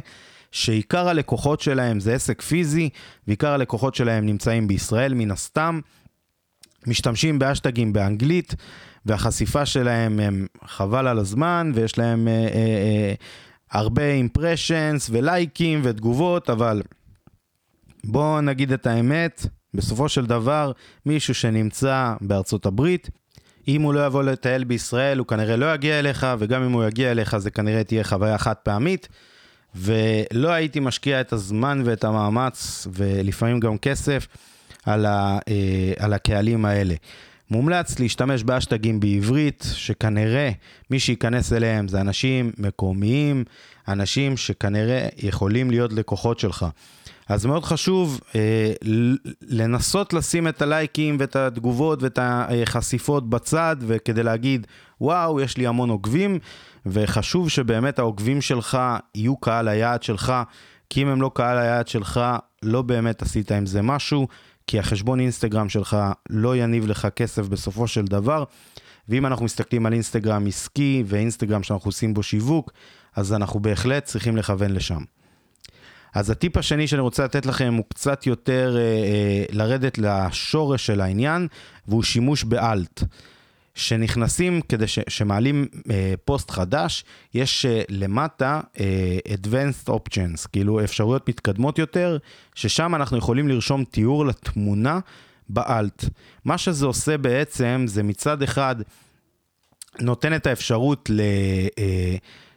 שעיקר 0.52 1.08
הלקוחות 1.08 1.60
שלהם 1.60 2.00
זה 2.00 2.14
עסק 2.14 2.42
פיזי, 2.42 2.88
ועיקר 3.26 3.48
הלקוחות 3.48 3.94
שלהם 3.94 4.26
נמצאים 4.26 4.68
בישראל 4.68 5.14
מן 5.14 5.30
הסתם. 5.30 5.80
משתמשים 6.86 7.38
באשטגים 7.38 7.92
באנגלית, 7.92 8.54
והחשיפה 9.06 9.66
שלהם 9.66 10.20
הם 10.20 10.46
חבל 10.64 11.06
על 11.06 11.18
הזמן, 11.18 11.72
ויש 11.74 11.98
להם 11.98 12.28
אה, 12.28 12.32
אה, 12.32 12.48
אה, 12.54 13.14
הרבה 13.70 14.12
אימפרשנס 14.12 15.10
ולייקים 15.12 15.80
ותגובות, 15.84 16.50
אבל 16.50 16.82
בואו 18.04 18.40
נגיד 18.40 18.72
את 18.72 18.86
האמת, 18.86 19.46
בסופו 19.74 20.08
של 20.08 20.26
דבר, 20.26 20.72
מישהו 21.06 21.34
שנמצא 21.34 22.14
בארצות 22.20 22.66
הברית, 22.66 23.10
אם 23.68 23.82
הוא 23.82 23.94
לא 23.94 24.06
יבוא 24.06 24.22
לטייל 24.22 24.64
בישראל, 24.64 25.18
הוא 25.18 25.26
כנראה 25.26 25.56
לא 25.56 25.74
יגיע 25.74 25.98
אליך, 25.98 26.26
וגם 26.38 26.62
אם 26.62 26.72
הוא 26.72 26.84
יגיע 26.84 27.10
אליך, 27.10 27.38
זה 27.38 27.50
כנראה 27.50 27.84
תהיה 27.84 28.04
חוויה 28.04 28.38
חד 28.38 28.54
פעמית. 28.54 29.08
ולא 29.74 30.48
הייתי 30.48 30.80
משקיע 30.80 31.20
את 31.20 31.32
הזמן 31.32 31.82
ואת 31.84 32.04
המאמץ, 32.04 32.86
ולפעמים 32.92 33.60
גם 33.60 33.78
כסף, 33.78 34.26
על, 34.84 35.06
ה, 35.06 35.38
אה, 35.48 35.92
על 35.98 36.12
הקהלים 36.12 36.64
האלה. 36.64 36.94
מומלץ 37.50 37.98
להשתמש 37.98 38.42
באשטגים 38.42 39.00
בעברית, 39.00 39.66
שכנראה 39.74 40.50
מי 40.90 41.00
שייכנס 41.00 41.52
אליהם 41.52 41.88
זה 41.88 42.00
אנשים 42.00 42.52
מקומיים, 42.58 43.44
אנשים 43.88 44.36
שכנראה 44.36 45.08
יכולים 45.22 45.70
להיות 45.70 45.92
לקוחות 45.92 46.38
שלך. 46.38 46.66
אז 47.30 47.46
מאוד 47.46 47.64
חשוב 47.64 48.20
אה, 48.34 48.72
לנסות 49.42 50.12
לשים 50.12 50.48
את 50.48 50.62
הלייקים 50.62 51.16
ואת 51.20 51.36
התגובות 51.36 52.02
ואת 52.02 52.18
החשיפות 52.22 53.30
בצד, 53.30 53.76
וכדי 53.80 54.22
להגיד, 54.22 54.66
וואו, 55.00 55.40
יש 55.40 55.56
לי 55.56 55.66
המון 55.66 55.90
עוקבים, 55.90 56.38
וחשוב 56.86 57.48
שבאמת 57.48 57.98
העוקבים 57.98 58.40
שלך 58.40 58.78
יהיו 59.14 59.36
קהל 59.36 59.68
היעד 59.68 60.02
שלך, 60.02 60.32
כי 60.90 61.02
אם 61.02 61.08
הם 61.08 61.22
לא 61.22 61.30
קהל 61.34 61.58
היעד 61.58 61.88
שלך, 61.88 62.20
לא 62.62 62.82
באמת 62.82 63.22
עשית 63.22 63.52
עם 63.52 63.66
זה 63.66 63.82
משהו, 63.82 64.28
כי 64.66 64.78
החשבון 64.78 65.20
אינסטגרם 65.20 65.68
שלך 65.68 65.96
לא 66.30 66.56
יניב 66.56 66.86
לך 66.86 67.08
כסף 67.16 67.48
בסופו 67.48 67.86
של 67.86 68.04
דבר. 68.04 68.44
ואם 69.08 69.26
אנחנו 69.26 69.44
מסתכלים 69.44 69.86
על 69.86 69.92
אינסטגרם 69.92 70.46
עסקי 70.46 71.04
ואינסטגרם 71.06 71.62
שאנחנו 71.62 71.88
עושים 71.88 72.14
בו 72.14 72.22
שיווק, 72.22 72.70
אז 73.16 73.32
אנחנו 73.32 73.60
בהחלט 73.60 74.04
צריכים 74.04 74.36
לכוון 74.36 74.70
לשם. 74.70 75.00
אז 76.14 76.30
הטיפ 76.30 76.56
השני 76.56 76.86
שאני 76.86 77.02
רוצה 77.02 77.24
לתת 77.24 77.46
לכם 77.46 77.74
הוא 77.74 77.84
קצת 77.88 78.26
יותר 78.26 78.76
אה, 78.76 78.82
אה, 78.82 79.44
לרדת 79.52 79.98
לשורש 79.98 80.86
של 80.86 81.00
העניין, 81.00 81.48
והוא 81.88 82.02
שימוש 82.02 82.44
באלט. 82.44 83.02
שנכנסים 83.74 84.60
כדי 84.60 84.86
ש, 84.86 84.98
שמעלים 85.08 85.66
אה, 85.90 86.14
פוסט 86.24 86.50
חדש, 86.50 87.04
יש 87.34 87.66
אה, 87.66 87.82
למטה 87.88 88.60
אה, 88.80 89.18
Advanced 89.28 89.88
Options, 89.88 90.48
כאילו 90.52 90.84
אפשרויות 90.84 91.28
מתקדמות 91.28 91.78
יותר, 91.78 92.18
ששם 92.54 92.94
אנחנו 92.94 93.18
יכולים 93.18 93.48
לרשום 93.48 93.84
תיאור 93.84 94.26
לתמונה 94.26 94.98
באלט. 95.48 96.04
מה 96.44 96.58
שזה 96.58 96.86
עושה 96.86 97.18
בעצם, 97.18 97.84
זה 97.88 98.02
מצד 98.02 98.42
אחד 98.42 98.76
נותן 100.00 100.34
את 100.34 100.46
האפשרות 100.46 101.10
ל... 101.10 101.20
אה, 101.78 102.16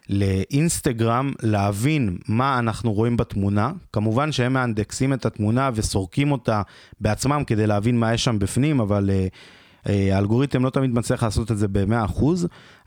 לאינסטגרם 0.09 1.31
להבין 1.41 2.17
מה 2.27 2.59
אנחנו 2.59 2.93
רואים 2.93 3.17
בתמונה. 3.17 3.71
כמובן 3.93 4.31
שהם 4.31 4.53
מאנדקסים 4.53 5.13
את 5.13 5.25
התמונה 5.25 5.69
וסורקים 5.73 6.31
אותה 6.31 6.61
בעצמם 7.01 7.43
כדי 7.47 7.67
להבין 7.67 7.99
מה 7.99 8.13
יש 8.13 8.23
שם 8.23 8.39
בפנים, 8.39 8.79
אבל 8.79 9.09
uh, 9.09 9.87
uh, 9.87 9.89
האלגוריתם 10.13 10.65
לא 10.65 10.69
תמיד 10.69 10.93
מצליח 10.93 11.23
לעשות 11.23 11.51
את 11.51 11.57
זה 11.57 11.67
ב-100%. 11.67 12.23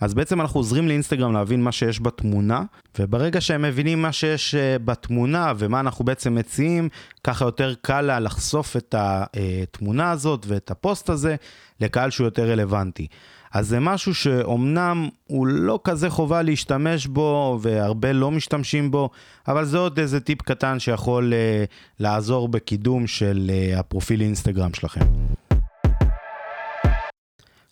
אז 0.01 0.15
בעצם 0.15 0.41
אנחנו 0.41 0.61
עוזרים 0.61 0.89
לאינסטגרם 0.89 1.33
להבין 1.33 1.63
מה 1.63 1.73
שיש 1.73 2.01
בתמונה, 2.01 2.63
וברגע 2.99 3.41
שהם 3.41 3.63
מבינים 3.63 4.03
מה 4.03 4.13
שיש 4.13 4.55
uh, 4.55 4.59
בתמונה 4.85 5.53
ומה 5.59 5.81
אנחנו 5.81 6.05
בעצם 6.05 6.35
מציעים, 6.35 6.89
ככה 7.25 7.45
יותר 7.45 7.75
קל 7.83 8.01
לה 8.01 8.21
לחשוף 8.21 8.77
את 8.77 8.95
התמונה 8.99 10.11
הזאת 10.11 10.45
ואת 10.49 10.71
הפוסט 10.71 11.11
הזה 11.11 11.37
לקהל 11.81 12.11
שהוא 12.11 12.25
יותר 12.25 12.51
רלוונטי. 12.51 13.07
אז 13.53 13.69
זה 13.69 13.81
משהו 13.81 14.15
שאומנם 14.15 15.09
הוא 15.27 15.47
לא 15.47 15.81
כזה 15.85 16.11
חובה 16.11 16.43
להשתמש 16.43 17.07
בו, 17.07 17.59
והרבה 17.63 18.13
לא 18.13 18.31
משתמשים 18.31 18.91
בו, 18.91 19.11
אבל 19.49 19.65
זה 19.65 19.79
עוד 19.79 19.99
איזה 19.99 20.21
טיפ 20.21 20.43
קטן 20.43 20.79
שיכול 20.79 21.33
אה, 21.33 21.71
לעזור 22.01 22.49
בקידום 22.49 23.07
של 23.07 23.51
אה, 23.51 23.79
הפרופיל 23.79 24.21
אינסטגרם 24.21 24.75
שלכם. 24.75 25.07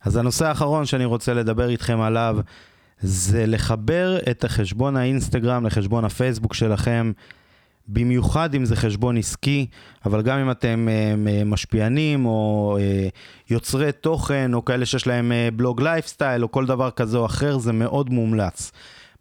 אז 0.04 0.16
הנושא 0.16 0.46
האחרון 0.46 0.86
שאני 0.86 1.04
רוצה 1.04 1.34
לדבר 1.34 1.68
איתכם 1.68 2.00
עליו, 2.00 2.36
זה 3.00 3.46
לחבר 3.46 4.18
את 4.30 4.44
החשבון 4.44 4.96
האינסטגרם 4.96 5.66
לחשבון 5.66 6.04
הפייסבוק 6.04 6.54
שלכם. 6.54 7.12
במיוחד 7.88 8.54
אם 8.54 8.64
זה 8.64 8.76
חשבון 8.76 9.16
עסקי, 9.16 9.66
אבל 10.06 10.22
גם 10.22 10.38
אם 10.38 10.50
אתם 10.50 10.88
אה, 10.88 11.44
משפיענים 11.46 12.26
או 12.26 12.78
אה, 12.78 13.50
יוצרי 13.50 13.92
תוכן 13.92 14.54
או 14.54 14.64
כאלה 14.64 14.86
שיש 14.86 15.06
להם 15.06 15.32
אה, 15.32 15.54
בלוג 15.56 15.82
לייפסטייל 15.82 16.42
או 16.42 16.50
כל 16.50 16.66
דבר 16.66 16.90
כזה 16.90 17.18
או 17.18 17.26
אחר, 17.26 17.58
זה 17.58 17.72
מאוד 17.72 18.10
מומלץ. 18.10 18.72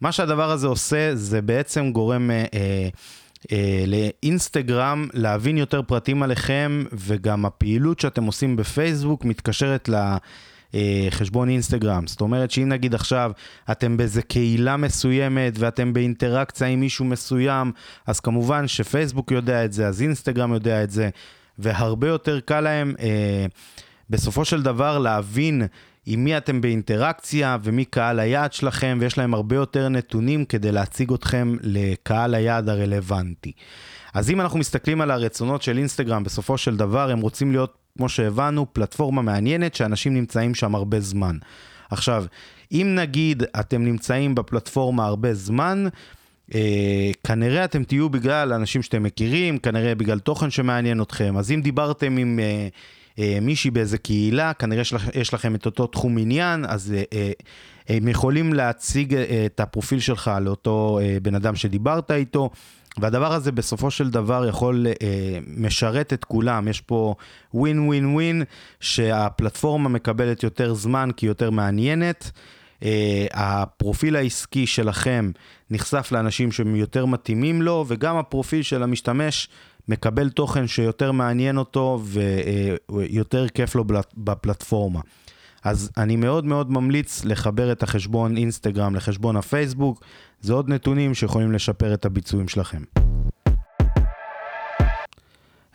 מה 0.02 0.12
שהדבר 0.12 0.52
הזה 0.52 0.67
עושה 0.67 1.15
זה 1.15 1.41
בעצם 1.41 1.91
גורם 1.91 2.30
uh, 2.30 2.56
uh, 3.41 3.52
לאינסטגרם 3.88 5.08
להבין 5.13 5.58
יותר 5.58 5.82
פרטים 5.82 6.23
עליכם 6.23 6.84
וגם 6.93 7.45
הפעילות 7.45 7.99
שאתם 7.99 8.23
עושים 8.23 8.56
בפייסבוק 8.56 9.26
מתקשרת 9.26 9.89
ל... 9.89 10.15
אה, 10.76 11.08
חשבון 11.10 11.50
אינסטגרם. 11.50 12.08
זאת 12.08 12.22
אומרת 12.22 12.52
שאם 12.52 12.70
נגיד 12.70 12.96
עכשיו 12.96 13.32
אתם 13.72 13.98
באיזה 13.98 14.22
קהילה 14.22 14.78
מסוימת 14.78 15.54
ואתם 15.58 15.94
באינטראקציה 15.94 16.68
עם 16.68 16.80
מישהו 16.80 17.06
מסוים, 17.06 17.72
אז 18.08 18.20
כמובן 18.20 18.68
שפייסבוק 18.68 19.32
יודע 19.32 19.66
את 19.66 19.74
זה, 19.74 19.88
אז 19.88 20.02
אינסטגרם 20.02 20.54
יודע 20.54 20.84
את 20.84 20.92
זה, 20.92 21.10
והרבה 21.60 22.08
יותר 22.08 22.40
קל 22.40 22.62
להם 22.62 22.96
אה, 23.00 23.46
בסופו 24.10 24.46
של 24.46 24.64
דבר 24.64 25.00
להבין 25.00 25.64
עם 26.06 26.24
מי 26.24 26.38
אתם 26.38 26.62
באינטראקציה 26.62 27.58
ומי 27.64 27.86
קהל 27.86 28.20
היעד 28.20 28.54
שלכם, 28.54 28.98
ויש 29.02 29.18
להם 29.18 29.34
הרבה 29.34 29.56
יותר 29.56 29.90
נתונים 29.90 30.46
כדי 30.46 30.72
להציג 30.72 31.14
אתכם 31.14 31.56
לקהל 31.62 32.36
היעד 32.36 32.70
הרלוונטי. 32.70 33.52
אז 34.14 34.30
אם 34.30 34.42
אנחנו 34.42 34.60
מסתכלים 34.60 35.02
על 35.02 35.12
הרצונות 35.12 35.62
של 35.62 35.78
אינסטגרם, 35.78 36.24
בסופו 36.24 36.58
של 36.58 36.78
דבר 36.78 37.12
הם 37.12 37.22
רוצים 37.22 37.52
להיות, 37.52 37.83
כמו 37.97 38.10
שהבנו, 38.10 38.73
פלטפורמה 38.73 39.21
מעניינת 39.21 39.75
שאנשים 39.75 40.13
נמצאים 40.13 40.56
שם 40.56 40.75
הרבה 40.75 40.99
זמן. 40.99 41.38
עכשיו, 41.91 42.25
אם 42.71 42.95
נגיד 42.99 43.43
אתם 43.60 43.84
נמצאים 43.84 44.36
בפלטפורמה 44.36 45.06
הרבה 45.06 45.34
זמן, 45.34 45.88
אה, 46.56 47.12
כנראה 47.23 47.65
אתם 47.65 47.84
תהיו 47.84 48.10
בגלל 48.10 48.53
אנשים 48.53 48.82
שאתם 48.82 49.03
מכירים, 49.03 49.58
כנראה 49.58 49.95
בגלל 49.95 50.19
תוכן 50.19 50.49
שמעניין 50.49 51.01
אתכם. 51.01 51.38
אז 51.38 51.51
אם 51.51 51.62
דיברתם 51.62 52.17
עם 52.17 52.39
אה, 52.39 52.67
אה, 53.19 53.38
מישהי 53.41 53.71
באיזה 53.71 53.97
קהילה, 53.97 54.53
כנראה 54.53 54.82
יש, 54.82 54.93
יש 55.15 55.34
לכם 55.34 55.56
את 55.56 55.65
אותו 55.65 55.88
תחום 55.88 56.17
עניין, 56.17 56.65
אז 56.65 56.93
אה, 56.95 57.03
אה, 57.13 57.32
הם 57.89 58.08
יכולים 58.08 58.53
להציג 58.53 59.15
אה, 59.15 59.43
את 59.45 59.60
הפרופיל 59.60 59.99
שלך 59.99 60.32
לאותו 60.41 60.99
אה, 61.01 61.17
בן 61.21 61.36
אדם 61.36 61.56
שדיברת 61.56 62.12
איתו. 62.12 62.49
והדבר 62.97 63.34
הזה 63.34 63.51
בסופו 63.51 63.91
של 63.91 64.10
דבר 64.10 64.45
יכול 64.49 64.88
אה, 64.88 65.39
משרת 65.58 66.13
את 66.13 66.25
כולם, 66.25 66.67
יש 66.67 66.82
פה 66.82 67.15
ווין 67.53 67.79
ווין 67.79 68.13
ווין 68.13 68.43
שהפלטפורמה 68.79 69.89
מקבלת 69.89 70.43
יותר 70.43 70.73
זמן 70.73 71.10
כי 71.17 71.25
היא 71.25 71.29
יותר 71.29 71.49
מעניינת. 71.49 72.32
אה, 72.84 73.25
הפרופיל 73.34 74.15
העסקי 74.15 74.67
שלכם 74.67 75.32
נחשף 75.71 76.12
לאנשים 76.12 76.51
שהם 76.51 76.75
יותר 76.75 77.06
מתאימים 77.06 77.62
לו, 77.62 77.86
וגם 77.88 78.17
הפרופיל 78.17 78.62
של 78.62 78.84
המשתמש 78.84 79.49
מקבל 79.88 80.29
תוכן 80.29 80.67
שיותר 80.67 81.12
מעניין 81.12 81.58
אותו 81.58 82.01
ויותר 82.89 83.47
כיף 83.47 83.75
לו 83.75 83.84
בפלטפורמה. 84.17 84.99
אז 85.63 85.91
אני 85.97 86.15
מאוד 86.15 86.45
מאוד 86.45 86.71
ממליץ 86.71 87.26
לחבר 87.26 87.71
את 87.71 87.84
החשבון 87.84 88.38
אינסטגרם 88.38 88.95
לחשבון 88.95 89.36
הפייסבוק, 89.36 90.04
זה 90.41 90.54
עוד 90.54 90.69
נתונים 90.69 91.13
שיכולים 91.13 91.52
לשפר 91.52 91.93
את 91.93 92.06
הביצועים 92.06 92.47
שלכם. 92.47 92.82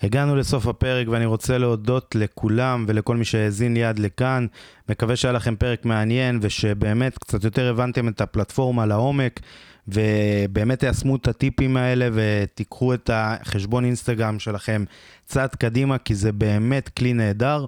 הגענו 0.03 0.37
לסוף 0.37 0.67
הפרק 0.67 1.09
ואני 1.09 1.27
רוצה 1.27 1.59
להודות 1.59 2.15
לכולם 2.15 2.85
ולכל 2.89 3.17
מי 3.17 3.25
שהאזין 3.25 3.75
לי 3.75 3.85
עד 3.85 3.99
לכאן. 3.99 4.47
מקווה 4.89 5.17
שהיה 5.17 5.33
לכם 5.33 5.57
פרק 5.57 5.85
מעניין 5.85 6.39
ושבאמת 6.43 7.19
קצת 7.19 7.45
יותר 7.45 7.71
הבנתם 7.71 8.09
את 8.09 8.21
הפלטפורמה 8.21 8.87
לעומק 8.87 9.41
ובאמת 9.89 10.79
תיישמו 10.79 11.17
את 11.17 11.29
הטיפים 11.29 11.77
האלה 11.77 12.09
ותיקחו 12.13 12.95
את 12.95 13.11
החשבון 13.13 13.85
אינסטגרם 13.85 14.39
שלכם 14.39 14.85
צעד 15.27 15.55
קדימה 15.55 15.99
כי 15.99 16.15
זה 16.15 16.33
באמת 16.33 16.89
כלי 16.89 17.13
נהדר. 17.13 17.67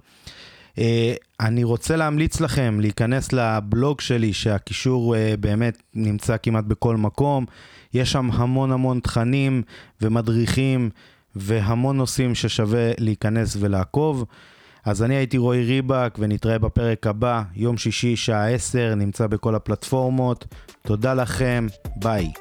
אה, 0.80 1.14
אני 1.40 1.64
רוצה 1.64 1.96
להמליץ 1.96 2.40
לכם 2.40 2.80
להיכנס 2.80 3.32
לבלוג 3.32 4.00
שלי 4.00 4.32
שהקישור 4.32 5.16
אה, 5.16 5.34
באמת 5.40 5.82
נמצא 5.94 6.36
כמעט 6.42 6.64
בכל 6.64 6.96
מקום. 6.96 7.46
יש 7.94 8.12
שם 8.12 8.30
המון 8.32 8.72
המון 8.72 9.00
תכנים 9.00 9.62
ומדריכים. 10.02 10.90
והמון 11.36 11.96
נושאים 11.96 12.34
ששווה 12.34 12.90
להיכנס 12.98 13.56
ולעקוב. 13.60 14.24
אז 14.84 15.02
אני 15.02 15.16
הייתי 15.16 15.38
רועי 15.38 15.64
ריבק 15.64 16.16
ונתראה 16.18 16.58
בפרק 16.58 17.06
הבא, 17.06 17.42
יום 17.54 17.76
שישי, 17.76 18.16
שעה 18.16 18.48
10, 18.50 18.94
נמצא 18.94 19.26
בכל 19.26 19.54
הפלטפורמות. 19.54 20.44
תודה 20.82 21.14
לכם, 21.14 21.66
ביי. 21.96 22.32